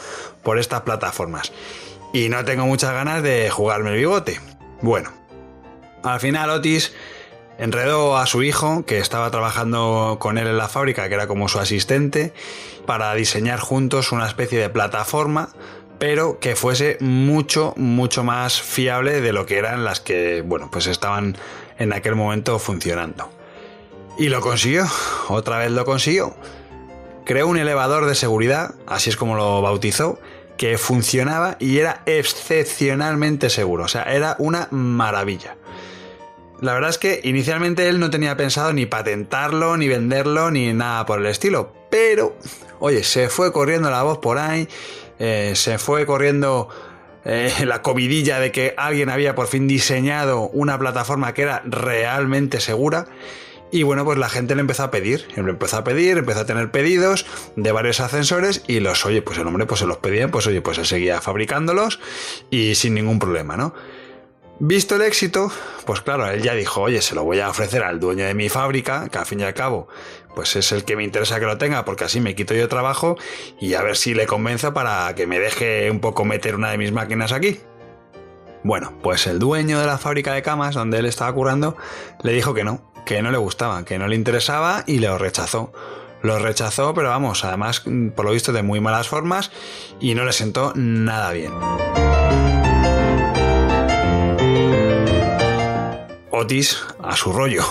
por 0.43 0.59
estas 0.59 0.83
plataformas. 0.83 1.51
Y 2.13 2.29
no 2.29 2.45
tengo 2.45 2.67
muchas 2.67 2.93
ganas 2.93 3.23
de 3.23 3.49
jugarme 3.49 3.93
el 3.93 3.97
bigote. 3.97 4.39
Bueno, 4.83 5.15
al 6.03 6.21
final 6.21 6.51
Otis 6.51 6.93
enredó 7.57 8.19
a 8.19 8.27
su 8.27 8.43
hijo, 8.43 8.85
que 8.85 8.99
estaba 8.99 9.31
trabajando 9.31 10.19
con 10.21 10.37
él 10.37 10.47
en 10.47 10.59
la 10.59 10.69
fábrica, 10.69 11.09
que 11.09 11.15
era 11.15 11.27
como 11.27 11.49
su 11.49 11.59
asistente, 11.59 12.35
para 12.85 13.15
diseñar 13.15 13.61
juntos 13.61 14.13
una 14.13 14.27
especie 14.27 14.59
de 14.59 14.69
plataforma 14.69 15.49
pero 15.99 16.39
que 16.41 16.57
fuese 16.57 16.99
mucho, 17.01 17.73
mucho 17.77 18.25
más 18.25 18.61
fiable 18.61 19.21
de 19.21 19.33
lo 19.33 19.47
que 19.47 19.59
eran 19.59 19.85
las 19.85 20.01
que, 20.01 20.43
bueno, 20.43 20.71
pues 20.71 20.87
estaban 20.87 21.37
en 21.79 21.93
aquel 21.93 22.15
momento 22.15 22.59
funcionando. 22.59 23.31
Y 24.19 24.29
lo 24.29 24.41
consiguió, 24.41 24.87
otra 25.29 25.59
vez 25.59 25.71
lo 25.71 25.85
consiguió. 25.85 26.35
Creó 27.25 27.49
un 27.49 27.59
elevador 27.59 28.07
de 28.07 28.15
seguridad, 28.15 28.75
así 28.87 29.11
es 29.11 29.17
como 29.17 29.37
lo 29.37 29.61
bautizó, 29.63 30.19
que 30.57 30.79
funcionaba 30.79 31.57
y 31.59 31.79
era 31.79 32.03
excepcionalmente 32.07 33.51
seguro, 33.51 33.85
o 33.85 33.89
sea, 33.89 34.05
era 34.05 34.37
una 34.39 34.69
maravilla. 34.71 35.57
La 36.61 36.73
verdad 36.73 36.89
es 36.89 36.99
que 36.99 37.21
inicialmente 37.25 37.89
él 37.89 38.01
no 38.01 38.09
tenía 38.09 38.37
pensado 38.37 38.73
ni 38.73 38.87
patentarlo, 38.87 39.77
ni 39.77 39.89
venderlo, 39.89 40.51
ni 40.51 40.73
nada 40.73 41.05
por 41.05 41.19
el 41.19 41.27
estilo, 41.27 41.73
pero, 41.91 42.37
oye, 42.79 43.05
se 43.05 43.29
fue 43.29 43.53
corriendo 43.53 43.91
la 43.91 44.03
voz 44.03 44.19
por 44.19 44.39
ahí 44.39 44.67
eh, 45.19 45.53
se 45.55 45.79
fue 45.79 46.07
corriendo 46.07 46.69
eh, 47.25 47.53
la 47.65 47.83
comidilla 47.83 48.39
de 48.39 48.53
que 48.53 48.75
alguien 48.77 49.11
había 49.11 49.35
por 49.35 49.49
fin 49.49 49.67
diseñado 49.67 50.49
una 50.49 50.79
plataforma 50.79 51.35
que 51.35 51.43
era 51.43 51.63
realmente 51.65 52.61
segura. 52.61 53.07
Y 53.73 53.83
bueno, 53.83 54.05
pues 54.05 54.17
la 54.17 54.29
gente 54.29 54.55
le 54.55 54.61
empezó 54.61 54.85
a 54.85 54.91
pedir, 54.93 55.27
le 55.35 55.51
empezó 55.51 55.79
a 55.79 55.85
pedir, 55.85 56.19
empezó 56.19 56.41
a 56.41 56.47
tener 56.47 56.71
pedidos 56.71 57.27
de 57.57 57.73
varios 57.73 57.99
ascensores 57.99 58.63
y 58.69 58.79
los, 58.79 59.05
oye, 59.05 59.23
pues 59.23 59.39
el 59.39 59.47
hombre 59.47 59.67
pues 59.67 59.81
se 59.81 59.87
los 59.87 59.97
pedía, 59.97 60.31
pues 60.31 60.47
oye, 60.47 60.63
pues 60.63 60.79
él 60.79 60.87
seguía 60.87 61.21
fabricándolos 61.21 61.99
y 62.49 62.77
sin 62.77 62.95
ningún 62.95 63.19
problema, 63.19 63.57
¿no? 63.57 63.75
Visto 64.59 64.97
el 64.97 65.03
éxito, 65.03 65.53
pues 65.85 66.01
claro, 66.01 66.31
él 66.31 66.41
ya 66.43 66.55
dijo, 66.55 66.81
oye, 66.81 67.03
se 67.03 67.15
lo 67.15 67.25
voy 67.25 67.41
a 67.41 67.51
ofrecer 67.51 67.83
al 67.83 68.01
dueño 68.01 68.25
de 68.25 68.33
mi 68.33 68.49
fábrica, 68.49 69.09
que 69.11 69.19
al 69.19 69.27
fin 69.27 69.41
y 69.41 69.43
al 69.43 69.53
cabo, 69.53 69.89
pues 70.37 70.55
es 70.55 70.71
el 70.71 70.85
que 70.85 70.97
me 70.97 71.03
interesa 71.03 71.41
que 71.41 71.47
lo 71.47 71.57
tenga, 71.57 71.87
porque 71.87 72.05
así 72.05 72.21
me 72.21 72.35
quito 72.35 72.53
yo 72.53 72.69
trabajo 72.69 73.17
y 73.59 73.73
a 73.73 73.83
ver 73.83 73.97
si 73.97 74.13
le 74.13 74.27
convenzo 74.27 74.75
para 74.75 75.15
que 75.15 75.27
me 75.27 75.41
deje 75.41 75.91
un 75.91 75.99
poco 75.99 76.27
meter 76.27 76.55
una 76.55 76.71
de 76.71 76.77
mis 76.77 76.93
máquinas 76.93 77.33
aquí. 77.33 77.59
Bueno, 78.63 78.93
pues 79.03 79.27
el 79.27 79.39
dueño 79.39 79.81
de 79.81 79.87
la 79.87 79.97
fábrica 79.97 80.35
de 80.35 80.43
camas 80.43 80.75
donde 80.75 80.99
él 80.99 81.07
estaba 81.07 81.33
curando 81.33 81.79
le 82.23 82.33
dijo 82.33 82.53
que 82.53 82.65
no, 82.65 82.93
que 83.07 83.23
no 83.23 83.31
le 83.31 83.39
gustaba, 83.39 83.87
que 83.87 83.99
no 83.99 84.09
le 84.09 84.15
interesaba 84.15 84.85
y 84.87 84.99
lo 84.99 85.17
rechazó. 85.17 85.73
Lo 86.21 86.39
rechazó, 86.39 86.93
pero 86.93 87.09
vamos, 87.09 87.43
además, 87.43 87.85
por 88.15 88.27
lo 88.27 88.33
visto, 88.33 88.53
de 88.53 88.63
muy 88.63 88.81
malas 88.81 89.09
formas 89.09 89.51
y 90.01 90.15
no 90.15 90.27
le 90.27 90.35
sentó 90.35 90.75
nada 90.75 91.33
bien. 91.33 91.53
Otis 96.31 96.85
a 97.03 97.17
su 97.17 97.33
rollo. 97.33 97.65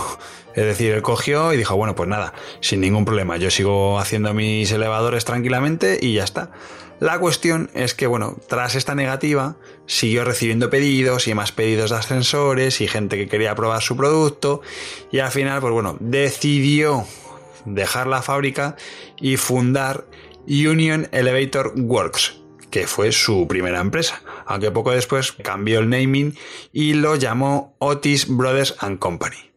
Es 0.55 0.65
decir, 0.65 0.93
él 0.93 1.01
cogió 1.01 1.53
y 1.53 1.57
dijo, 1.57 1.75
bueno, 1.75 1.95
pues 1.95 2.07
nada, 2.09 2.33
sin 2.62 2.81
ningún 2.81 3.05
problema, 3.05 3.38
yo 3.38 3.51
sigo 3.51 4.00
haciendo 4.00 4.33
mis 4.33 4.71
elevadores 4.71 5.25
tranquilamente 5.25 6.00
y 6.01 6.13
ya 6.13 6.24
está. 6.24 6.51
La 7.01 7.19
cuestión 7.19 7.69
es 7.74 7.93
que, 7.93 8.07
bueno, 8.07 8.38
tras 8.47 8.75
esta 8.75 8.95
negativa, 8.95 9.57
siguió 9.85 10.24
recibiendo 10.24 10.69
pedidos 10.69 11.27
y 11.27 11.33
más 11.33 11.51
pedidos 11.51 11.89
de 11.89 11.97
ascensores 11.97 12.79
y 12.79 12.88
gente 12.88 13.17
que 13.17 13.27
quería 13.27 13.53
probar 13.53 13.81
su 13.81 13.97
producto 13.97 14.62
y 15.12 15.19
al 15.19 15.31
final, 15.31 15.59
pues 15.59 15.74
bueno, 15.74 15.97
decidió 16.00 17.05
dejar 17.65 18.07
la 18.07 18.21
fábrica 18.21 18.77
y 19.19 19.35
fundar 19.35 20.05
Union 20.47 21.09
Elevator 21.12 21.74
Works, 21.75 22.39
que 22.69 22.88
fue 22.88 23.12
su 23.12 23.45
primera 23.47 23.81
empresa, 23.81 24.21
aunque 24.45 24.71
poco 24.71 24.91
después 24.91 25.33
cambió 25.33 25.79
el 25.79 25.89
naming 25.89 26.38
y 26.71 26.93
lo 26.93 27.17
llamó 27.17 27.75
Otis 27.79 28.27
Brothers 28.29 28.75
Company. 29.00 29.54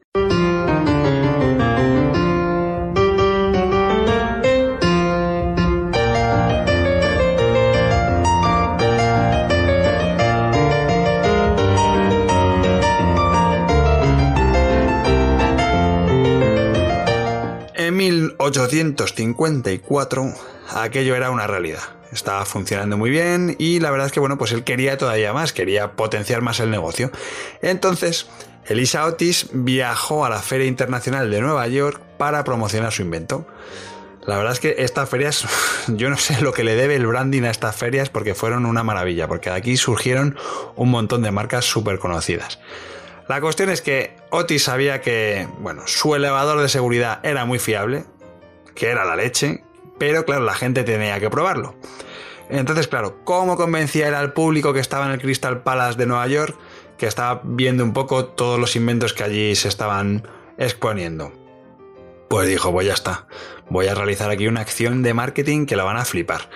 1854 18.50 20.34
aquello 20.74 21.14
era 21.14 21.30
una 21.30 21.46
realidad. 21.46 21.82
Estaba 22.12 22.44
funcionando 22.46 22.96
muy 22.96 23.10
bien 23.10 23.56
y 23.58 23.80
la 23.80 23.90
verdad 23.90 24.06
es 24.06 24.12
que 24.12 24.20
bueno, 24.20 24.38
pues 24.38 24.52
él 24.52 24.64
quería 24.64 24.96
todavía 24.96 25.32
más, 25.32 25.52
quería 25.52 25.92
potenciar 25.92 26.40
más 26.40 26.60
el 26.60 26.70
negocio. 26.70 27.10
Entonces, 27.60 28.26
Elisa 28.66 29.04
Otis 29.04 29.48
viajó 29.52 30.24
a 30.24 30.30
la 30.30 30.40
Feria 30.40 30.66
Internacional 30.66 31.30
de 31.30 31.40
Nueva 31.40 31.66
York 31.68 32.00
para 32.16 32.44
promocionar 32.44 32.92
su 32.92 33.02
invento. 33.02 33.46
La 34.26 34.36
verdad 34.36 34.52
es 34.52 34.60
que 34.60 34.76
estas 34.78 35.08
ferias, 35.08 35.46
yo 35.88 36.10
no 36.10 36.16
sé 36.16 36.40
lo 36.40 36.52
que 36.52 36.64
le 36.64 36.74
debe 36.74 36.96
el 36.96 37.06
branding 37.06 37.42
a 37.42 37.50
estas 37.50 37.76
ferias 37.76 38.08
porque 38.08 38.34
fueron 38.34 38.66
una 38.66 38.82
maravilla, 38.82 39.28
porque 39.28 39.50
de 39.50 39.56
aquí 39.56 39.76
surgieron 39.76 40.36
un 40.76 40.90
montón 40.90 41.22
de 41.22 41.30
marcas 41.30 41.64
súper 41.64 41.98
conocidas. 41.98 42.58
La 43.28 43.42
cuestión 43.42 43.68
es 43.68 43.82
que 43.82 44.16
Otis 44.30 44.64
sabía 44.64 45.02
que, 45.02 45.46
bueno, 45.58 45.82
su 45.86 46.14
elevador 46.14 46.62
de 46.62 46.68
seguridad 46.70 47.20
era 47.22 47.44
muy 47.44 47.58
fiable, 47.58 48.06
que 48.78 48.88
era 48.88 49.04
la 49.04 49.16
leche, 49.16 49.64
pero 49.98 50.24
claro, 50.24 50.44
la 50.44 50.54
gente 50.54 50.84
tenía 50.84 51.18
que 51.18 51.28
probarlo. 51.28 51.74
Entonces, 52.48 52.86
claro, 52.86 53.24
¿cómo 53.24 53.56
convencía 53.56 54.06
él 54.06 54.14
al 54.14 54.32
público 54.32 54.72
que 54.72 54.78
estaba 54.78 55.06
en 55.06 55.12
el 55.12 55.20
Crystal 55.20 55.62
Palace 55.62 55.98
de 55.98 56.06
Nueva 56.06 56.28
York, 56.28 56.56
que 56.96 57.06
estaba 57.06 57.42
viendo 57.44 57.82
un 57.82 57.92
poco 57.92 58.26
todos 58.26 58.58
los 58.58 58.76
inventos 58.76 59.12
que 59.12 59.24
allí 59.24 59.56
se 59.56 59.66
estaban 59.66 60.26
exponiendo? 60.56 61.32
Pues 62.30 62.46
dijo, 62.46 62.70
pues 62.70 62.86
ya 62.86 62.94
está, 62.94 63.26
voy 63.68 63.88
a 63.88 63.94
realizar 63.94 64.30
aquí 64.30 64.46
una 64.46 64.60
acción 64.60 65.02
de 65.02 65.12
marketing 65.12 65.66
que 65.66 65.74
la 65.74 65.82
van 65.82 65.96
a 65.96 66.04
flipar. 66.04 66.48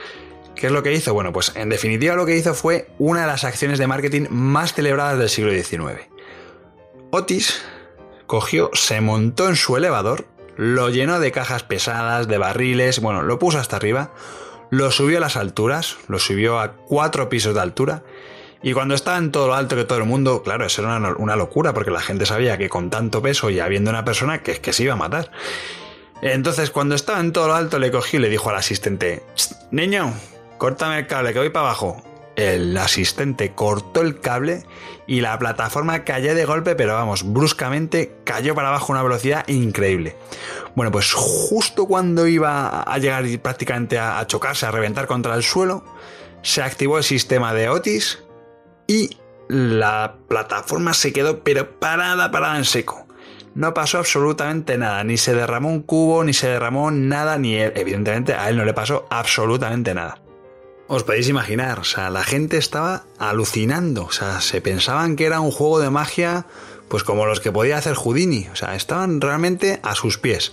¿Qué 0.55 0.67
es 0.67 0.73
lo 0.73 0.85
que 0.85 0.93
hizo? 0.93 1.13
Bueno, 1.15 1.33
pues 1.33 1.53
en 1.57 1.71
definitiva 1.71 2.15
lo 2.15 2.25
que 2.25 2.37
hizo 2.37 2.55
fue 2.55 2.89
una 2.99 3.23
de 3.23 3.27
las 3.27 3.43
acciones 3.43 3.81
de 3.81 3.89
marketing 3.89 4.27
más 4.31 4.75
celebradas 4.75 5.19
del 5.19 5.29
siglo 5.29 5.51
XIX. 5.51 6.09
Otis 7.11 7.63
cogió, 8.27 8.71
se 8.75 9.01
montó 9.01 9.49
en 9.49 9.57
su 9.57 9.77
elevador, 9.77 10.27
lo 10.57 10.91
llenó 10.91 11.21
de 11.21 11.33
cajas 11.33 11.63
pesadas, 11.63 12.29
de 12.29 12.39
barriles, 12.39 13.01
bueno, 13.01 13.23
lo 13.23 13.39
puso 13.39 13.59
hasta 13.59 13.77
arriba, 13.77 14.13
lo 14.71 14.91
subió 14.91 15.19
a 15.19 15.21
las 15.21 15.37
alturas, 15.37 15.97
lo 16.09 16.19
subió 16.19 16.59
a 16.61 16.73
cuatro 16.73 17.29
pisos 17.29 17.55
de 17.55 17.61
altura, 17.61 18.03
y 18.63 18.73
cuando 18.75 18.95
estaba 18.95 19.19
en 19.19 19.33
todo 19.33 19.49
lo 19.49 19.55
alto 19.55 19.75
que 19.75 19.85
todo 19.85 19.99
el 19.99 20.05
mundo, 20.05 20.43
claro, 20.43 20.65
eso 20.65 20.83
era 20.83 20.97
una, 20.97 21.37
locura, 21.37 21.75
porque 21.75 21.91
la 21.91 22.01
gente 22.01 22.27
sabía 22.27 22.57
que 22.59 22.69
con 22.69 22.91
tanto 22.91 23.21
peso 23.21 23.51
y 23.51 23.59
habiendo 23.59 23.91
una 23.91 24.05
persona 24.05 24.43
que, 24.43 24.61
que 24.61 24.73
se 24.73 24.85
iba 24.85 24.93
a 24.93 24.97
matar. 24.97 25.33
Entonces, 26.23 26.71
cuando 26.71 26.95
estaba 26.95 27.19
en 27.19 27.33
todo 27.33 27.49
lo 27.49 27.55
alto, 27.55 27.81
le 27.81 27.91
cogió 27.91 28.21
y 28.21 28.23
le 28.23 28.29
dijo 28.29 28.51
al 28.51 28.57
asistente, 28.57 29.25
niño, 29.73 30.15
córtame 30.59 31.01
el 31.01 31.07
cable, 31.09 31.33
que 31.33 31.41
voy 31.41 31.51
para 31.51 31.67
abajo. 31.67 32.05
El 32.37 32.77
asistente 32.77 33.53
cortó 33.53 34.01
el 34.01 34.21
cable 34.21 34.65
y 35.07 35.21
la 35.21 35.39
plataforma 35.39 36.05
cayó 36.05 36.35
de 36.35 36.45
golpe, 36.45 36.75
pero 36.75 36.95
vamos, 36.95 37.31
bruscamente 37.31 38.17
cayó 38.25 38.55
para 38.55 38.69
abajo 38.69 38.93
a 38.93 38.97
una 38.97 39.03
velocidad 39.03 39.47
increíble. 39.49 40.17
Bueno, 40.75 40.91
pues 40.91 41.13
justo 41.13 41.87
cuando 41.87 42.27
iba 42.27 42.83
a 42.83 42.99
llegar 42.99 43.25
prácticamente 43.41 43.99
a 43.99 44.27
chocarse, 44.27 44.65
a 44.65 44.71
reventar 44.71 45.07
contra 45.07 45.35
el 45.35 45.43
suelo, 45.43 45.85
se 46.43 46.63
activó 46.63 46.99
el 46.99 47.05
sistema 47.05 47.53
de 47.55 47.69
Otis 47.69 48.23
y 48.87 49.17
la 49.49 50.17
plataforma 50.29 50.95
se 50.95 51.13
quedó 51.13 51.45
pero 51.45 51.79
parada, 51.79 52.31
parada 52.31 52.57
en 52.57 52.65
seco. 52.65 53.07
No 53.55 53.75
pasó 53.75 53.99
absolutamente 53.99 54.79
nada, 54.79 55.05
ni 55.05 55.19
se 55.19 55.35
derramó 55.35 55.69
un 55.69 55.83
cubo, 55.83 56.25
ni 56.25 56.33
se 56.33 56.49
derramó 56.49 56.91
nada, 56.91 57.37
ni 57.37 57.57
él, 57.57 57.73
evidentemente 57.77 58.35
a 58.35 58.49
él 58.49 58.57
no 58.57 58.65
le 58.65 58.73
pasó 58.73 59.07
absolutamente 59.11 59.93
nada. 59.93 60.23
Os 60.93 61.05
podéis 61.05 61.31
imaginar, 61.31 61.79
o 61.79 61.85
sea, 61.85 62.11
la 62.11 62.23
gente 62.23 62.59
estaba 62.59 63.05
alucinando, 63.19 64.05
o 64.05 64.13
sea, 64.13 64.43
se 64.43 64.61
pensaban 64.61 65.17
que 65.17 65.25
era 65.25 65.41
un 65.41 65.51
juego 65.51 65.81
de 65.81 65.89
magia, 65.89 66.45
pues 66.89 67.03
como 67.03 67.25
los 67.25 67.41
que 67.41 67.51
podía 67.51 67.79
hacer 67.79 67.95
Houdini, 67.95 68.49
o 68.53 68.57
sea, 68.57 68.75
estaban 68.75 69.19
realmente 69.23 69.81
a 69.83 69.95
sus 69.95 70.19
pies. 70.19 70.53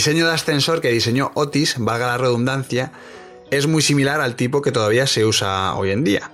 Diseño 0.00 0.26
de 0.26 0.32
ascensor 0.32 0.80
que 0.80 0.88
diseñó 0.88 1.30
Otis, 1.34 1.74
valga 1.76 2.06
la 2.06 2.16
redundancia, 2.16 2.90
es 3.50 3.66
muy 3.66 3.82
similar 3.82 4.22
al 4.22 4.34
tipo 4.34 4.62
que 4.62 4.72
todavía 4.72 5.06
se 5.06 5.26
usa 5.26 5.74
hoy 5.74 5.90
en 5.90 6.04
día. 6.04 6.30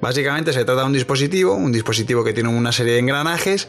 Básicamente 0.00 0.52
se 0.52 0.64
trata 0.64 0.82
de 0.82 0.86
un 0.86 0.92
dispositivo, 0.92 1.54
un 1.54 1.72
dispositivo 1.72 2.22
que 2.22 2.32
tiene 2.32 2.48
una 2.48 2.70
serie 2.70 2.92
de 2.92 3.00
engranajes 3.00 3.66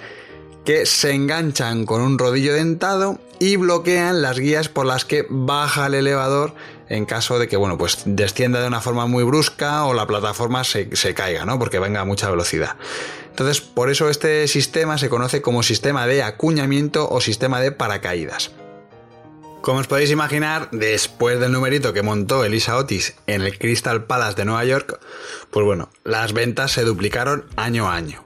que 0.66 0.86
se 0.86 1.14
enganchan 1.16 1.88
con 1.88 2.04
un 2.04 2.20
rodillo 2.20 2.54
dentado 2.54 3.18
y 3.40 3.56
bloquean 3.56 4.22
las 4.22 4.38
guías 4.38 4.70
por 4.70 4.86
las 4.86 5.04
que 5.04 5.26
baja 5.28 5.88
el 5.88 5.96
elevador 5.96 6.54
en 6.88 7.08
caso 7.08 7.40
de 7.40 7.48
que, 7.48 7.58
bueno, 7.58 7.76
pues 7.76 8.04
descienda 8.06 8.62
de 8.62 8.68
una 8.68 8.82
forma 8.82 9.08
muy 9.08 9.24
brusca 9.24 9.86
o 9.86 9.96
la 9.96 10.06
plataforma 10.06 10.64
se, 10.64 10.96
se 10.96 11.16
caiga, 11.16 11.44
¿no? 11.44 11.58
Porque 11.58 11.80
venga 11.80 12.02
a 12.02 12.06
mucha 12.06 12.30
velocidad. 12.30 12.76
Entonces, 13.32 13.62
por 13.62 13.90
eso 13.90 14.12
este 14.12 14.48
sistema 14.48 15.00
se 15.00 15.10
conoce 15.10 15.42
como 15.42 15.64
sistema 15.64 16.06
de 16.06 16.22
acuñamiento 16.22 17.10
o 17.10 17.20
sistema 17.20 17.60
de 17.60 17.72
paracaídas. 17.72 18.52
Como 19.62 19.80
os 19.80 19.88
podéis 19.88 20.10
imaginar, 20.10 20.70
después 20.72 21.38
del 21.40 21.52
numerito 21.52 21.92
que 21.92 22.02
montó 22.02 22.46
Elisa 22.46 22.78
Otis 22.78 23.16
en 23.28 23.42
el 23.42 23.58
Crystal 23.58 24.06
Palace 24.06 24.38
de 24.38 24.46
Nueva 24.46 24.64
York, 24.64 25.00
pues 25.52 25.66
bueno, 25.66 25.90
las 26.06 26.32
ventas 26.32 26.72
se 26.72 26.84
duplicaron 26.84 27.44
año 27.58 27.90
a 27.90 27.96
año. 27.96 28.26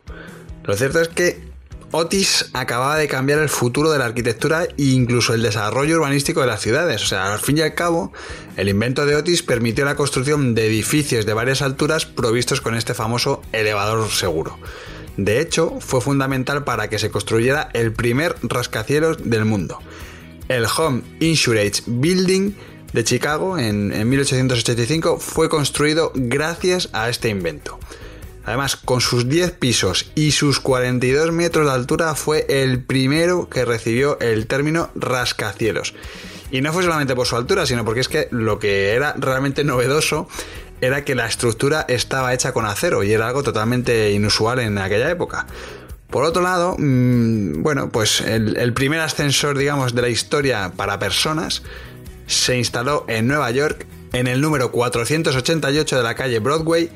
Lo 0.63 0.76
cierto 0.76 1.02
es 1.02 1.08
que 1.08 1.41
Otis 1.89 2.52
acababa 2.54 2.98
de 2.98 3.08
cambiar 3.08 3.39
el 3.39 3.50
futuro 3.50 3.91
de 3.91 3.98
la 3.98 4.06
arquitectura 4.06 4.65
e 4.65 4.84
incluso 4.84 5.34
el 5.34 5.41
desarrollo 5.41 5.98
urbanístico 5.98 6.41
de 6.41 6.48
las 6.48 6.62
ciudades. 6.62 7.02
O 7.04 7.08
sea, 7.08 7.34
al 7.34 7.39
fin 7.39 7.58
y 7.58 7.62
al 7.62 7.74
cabo, 7.74 8.13
el 8.56 8.69
invento 8.69 9.08
de 9.08 9.15
Otis 9.15 9.41
permitió 9.41 9.86
la 9.86 9.96
construcción 9.96 10.54
de 10.54 10.67
edificios 10.67 11.26
de 11.26 11.34
varias 11.34 11.63
alturas 11.63 12.06
provistos 12.06 12.62
con 12.62 12.76
este 12.76 12.93
famoso 12.93 13.41
elevador 13.52 14.08
seguro. 14.12 14.60
De 15.17 15.39
hecho, 15.39 15.80
fue 15.80 16.00
fundamental 16.00 16.63
para 16.63 16.89
que 16.89 17.00
se 17.00 17.10
construyera 17.10 17.69
el 17.74 17.91
primer 17.91 18.36
rascacielos 18.43 19.17
del 19.30 19.46
mundo 19.46 19.80
el 20.47 20.65
Home 20.77 21.01
Insurance 21.19 21.84
Building 21.86 22.53
de 22.93 23.03
Chicago 23.03 23.58
en, 23.58 24.08
1885 24.08 25.19
fue 25.19 25.49
construido 25.49 26.12
gracias 26.15 26.89
a 26.93 27.10
este 27.10 27.29
invento. 27.29 27.79
Además, 28.45 28.75
con 28.75 28.99
sus 28.99 29.29
10 29.29 29.51
pisos 29.51 30.12
y 30.15 30.32
sus 30.32 30.60
42 30.60 31.32
metros 31.32 31.65
de 31.65 31.71
altura 31.71 32.13
fue 32.13 32.45
el 32.49 32.84
primero 32.84 33.49
que 33.49 33.65
recibió 33.65 34.19
el 34.19 34.47
término 34.47 34.89
rascacielos. 34.95 35.93
Y 36.51 36.62
no 36.62 36.73
fue 36.73 36.84
solamente 36.84 37.15
por 37.15 37.25
su 37.25 37.36
altura, 37.36 37.65
sino 37.65 37.86
porque 37.86 38.01
es 38.01 38.10
que 38.10 38.27
lo 38.32 38.60
que 38.60 38.91
era 38.91 39.15
realmente 39.17 39.63
novedoso 39.63 40.27
era 40.82 41.06
que 41.06 41.15
la 41.15 41.25
estructura 41.25 41.86
estaba 41.88 42.34
hecha 42.34 42.51
con 42.51 42.65
acero 42.65 43.03
y 43.03 43.13
era 43.13 43.27
algo 43.27 43.41
totalmente 43.41 44.12
inusual 44.12 44.60
en 44.60 44.77
aquella 44.77 45.10
época. 45.10 45.47
Por 46.13 46.26
otro 46.26 46.43
lado, 46.43 46.76
mm, 46.78 47.63
bueno, 47.63 47.89
pues 47.89 48.21
el, 48.21 48.71
primer 48.76 48.99
ascensor, 48.99 49.58
digamos, 49.58 49.95
de 49.95 50.04
la 50.04 50.10
historia 50.10 50.71
para 50.78 50.99
personas 50.99 51.63
se 52.28 52.56
instaló 52.56 53.04
en 53.08 53.28
Nueva 53.28 53.49
York 53.49 53.88
en 54.13 54.28
el 54.28 54.39
número 54.39 54.71
488 54.71 55.97
de 55.97 56.04
la 56.04 56.13
calle 56.13 56.38
Broadway 56.38 56.91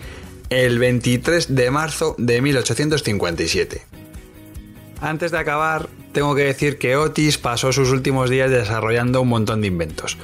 el 0.51 0.77
23 0.77 1.56
de 1.56 1.71
marzo 1.71 2.13
de 2.19 2.43
1857. 2.43 3.82
Antes 5.01 5.32
de 5.32 5.39
acabar, 5.39 5.89
tengo 6.12 6.36
que 6.36 6.43
decir 6.43 6.77
que 6.77 6.95
Otis 6.95 7.39
pasó 7.39 7.73
sus 7.73 7.89
últimos 7.89 8.30
días 8.30 8.51
desarrollando 8.51 9.23
un 9.23 9.30
montón 9.30 9.62
de 9.62 9.67
inventos. 9.67 10.15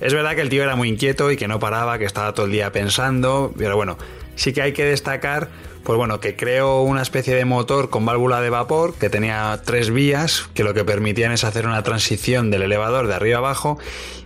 Es 0.00 0.12
verdad 0.12 0.34
que 0.34 0.40
el 0.40 0.48
tío 0.48 0.64
era 0.64 0.74
muy 0.74 0.88
inquieto 0.88 1.30
y 1.30 1.36
que 1.36 1.46
no 1.46 1.60
paraba, 1.60 2.00
que 2.00 2.04
estaba 2.04 2.34
todo 2.34 2.46
el 2.46 2.52
día 2.52 2.72
pensando, 2.72 3.54
pero 3.56 3.76
bueno, 3.76 3.96
sí 4.36 4.52
que 4.52 4.62
hay 4.62 4.72
que 4.72 4.84
destacar, 4.84 5.48
pues 5.84 5.96
bueno, 5.96 6.20
que 6.20 6.36
creó 6.36 6.82
una 6.82 7.02
especie 7.02 7.34
de 7.34 7.44
motor 7.44 7.90
con 7.90 8.06
válvula 8.06 8.40
de 8.40 8.50
vapor 8.50 8.94
que 8.94 9.10
tenía 9.10 9.60
tres 9.64 9.90
vías, 9.90 10.48
que 10.54 10.64
lo 10.64 10.74
que 10.74 10.84
permitían 10.84 11.32
es 11.32 11.44
hacer 11.44 11.66
una 11.66 11.82
transición 11.82 12.50
del 12.50 12.62
elevador 12.62 13.06
de 13.06 13.14
arriba 13.14 13.38
abajo 13.38 13.78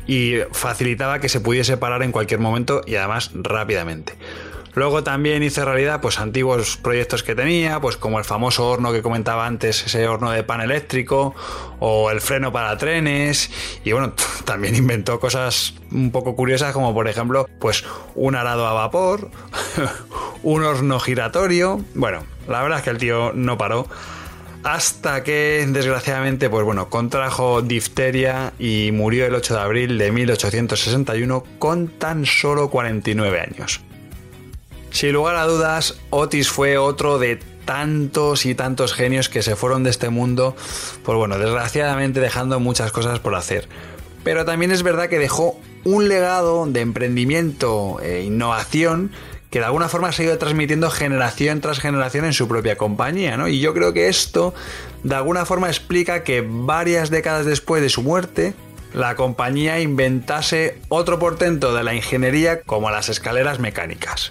y 0.06 0.36
facilitaba 0.52 1.20
que 1.20 1.28
se 1.28 1.40
pudiese 1.40 1.76
parar 1.76 2.02
en 2.02 2.12
cualquier 2.12 2.40
momento 2.40 2.82
y 2.86 2.96
además 2.96 3.30
rápidamente. 3.34 4.14
Luego 4.78 5.02
también 5.02 5.42
hice 5.42 5.64
realidad 5.64 6.00
pues 6.00 6.20
antiguos 6.20 6.76
proyectos 6.76 7.24
que 7.24 7.34
tenía, 7.34 7.80
pues 7.80 7.96
como 7.96 8.20
el 8.20 8.24
famoso 8.24 8.68
horno 8.68 8.92
que 8.92 9.02
comentaba 9.02 9.44
antes, 9.44 9.84
ese 9.84 10.06
horno 10.06 10.30
de 10.30 10.44
pan 10.44 10.60
eléctrico 10.60 11.34
o 11.80 12.12
el 12.12 12.20
freno 12.20 12.52
para 12.52 12.78
trenes 12.78 13.50
y 13.82 13.90
bueno, 13.90 14.12
también 14.44 14.76
inventó 14.76 15.18
cosas 15.18 15.74
un 15.90 16.12
poco 16.12 16.36
curiosas 16.36 16.72
como 16.72 16.94
por 16.94 17.08
ejemplo, 17.08 17.48
pues 17.58 17.84
un 18.14 18.36
arado 18.36 18.68
a 18.68 18.72
vapor, 18.72 19.30
un 20.44 20.62
horno 20.62 21.00
giratorio, 21.00 21.84
bueno, 21.96 22.22
la 22.46 22.62
verdad 22.62 22.78
es 22.78 22.84
que 22.84 22.90
el 22.90 22.98
tío 22.98 23.32
no 23.34 23.58
paró 23.58 23.88
hasta 24.62 25.24
que 25.24 25.66
desgraciadamente 25.68 26.48
pues 26.48 26.64
bueno, 26.64 26.88
contrajo 26.88 27.62
difteria 27.62 28.52
y 28.60 28.90
murió 28.92 29.26
el 29.26 29.34
8 29.34 29.54
de 29.54 29.60
abril 29.60 29.98
de 29.98 30.12
1861 30.12 31.42
con 31.58 31.88
tan 31.88 32.26
solo 32.26 32.70
49 32.70 33.40
años. 33.40 33.87
Sin 34.90 35.12
lugar 35.12 35.36
a 35.36 35.44
dudas, 35.44 35.96
Otis 36.10 36.48
fue 36.48 36.78
otro 36.78 37.18
de 37.18 37.38
tantos 37.64 38.46
y 38.46 38.54
tantos 38.54 38.94
genios 38.94 39.28
que 39.28 39.42
se 39.42 39.54
fueron 39.54 39.84
de 39.84 39.90
este 39.90 40.08
mundo, 40.08 40.56
pues 41.04 41.18
bueno, 41.18 41.38
desgraciadamente 41.38 42.18
dejando 42.18 42.58
muchas 42.60 42.92
cosas 42.92 43.18
por 43.18 43.34
hacer. 43.34 43.68
Pero 44.24 44.44
también 44.44 44.70
es 44.70 44.82
verdad 44.82 45.08
que 45.08 45.18
dejó 45.18 45.60
un 45.84 46.08
legado 46.08 46.66
de 46.66 46.80
emprendimiento 46.80 48.00
e 48.02 48.22
innovación 48.22 49.12
que 49.50 49.60
de 49.60 49.64
alguna 49.64 49.88
forma 49.88 50.12
se 50.12 50.22
ha 50.22 50.26
ido 50.26 50.38
transmitiendo 50.38 50.90
generación 50.90 51.60
tras 51.60 51.78
generación 51.78 52.24
en 52.24 52.32
su 52.32 52.48
propia 52.48 52.76
compañía, 52.76 53.36
¿no? 53.36 53.48
Y 53.48 53.60
yo 53.60 53.72
creo 53.74 53.92
que 53.92 54.08
esto 54.08 54.54
de 55.02 55.14
alguna 55.14 55.46
forma 55.46 55.68
explica 55.68 56.22
que 56.22 56.44
varias 56.46 57.10
décadas 57.10 57.46
después 57.46 57.80
de 57.80 57.88
su 57.88 58.02
muerte, 58.02 58.54
la 58.92 59.14
compañía 59.14 59.80
inventase 59.80 60.78
otro 60.88 61.18
portento 61.18 61.74
de 61.74 61.84
la 61.84 61.94
ingeniería 61.94 62.62
como 62.62 62.90
las 62.90 63.08
escaleras 63.08 63.58
mecánicas. 63.58 64.30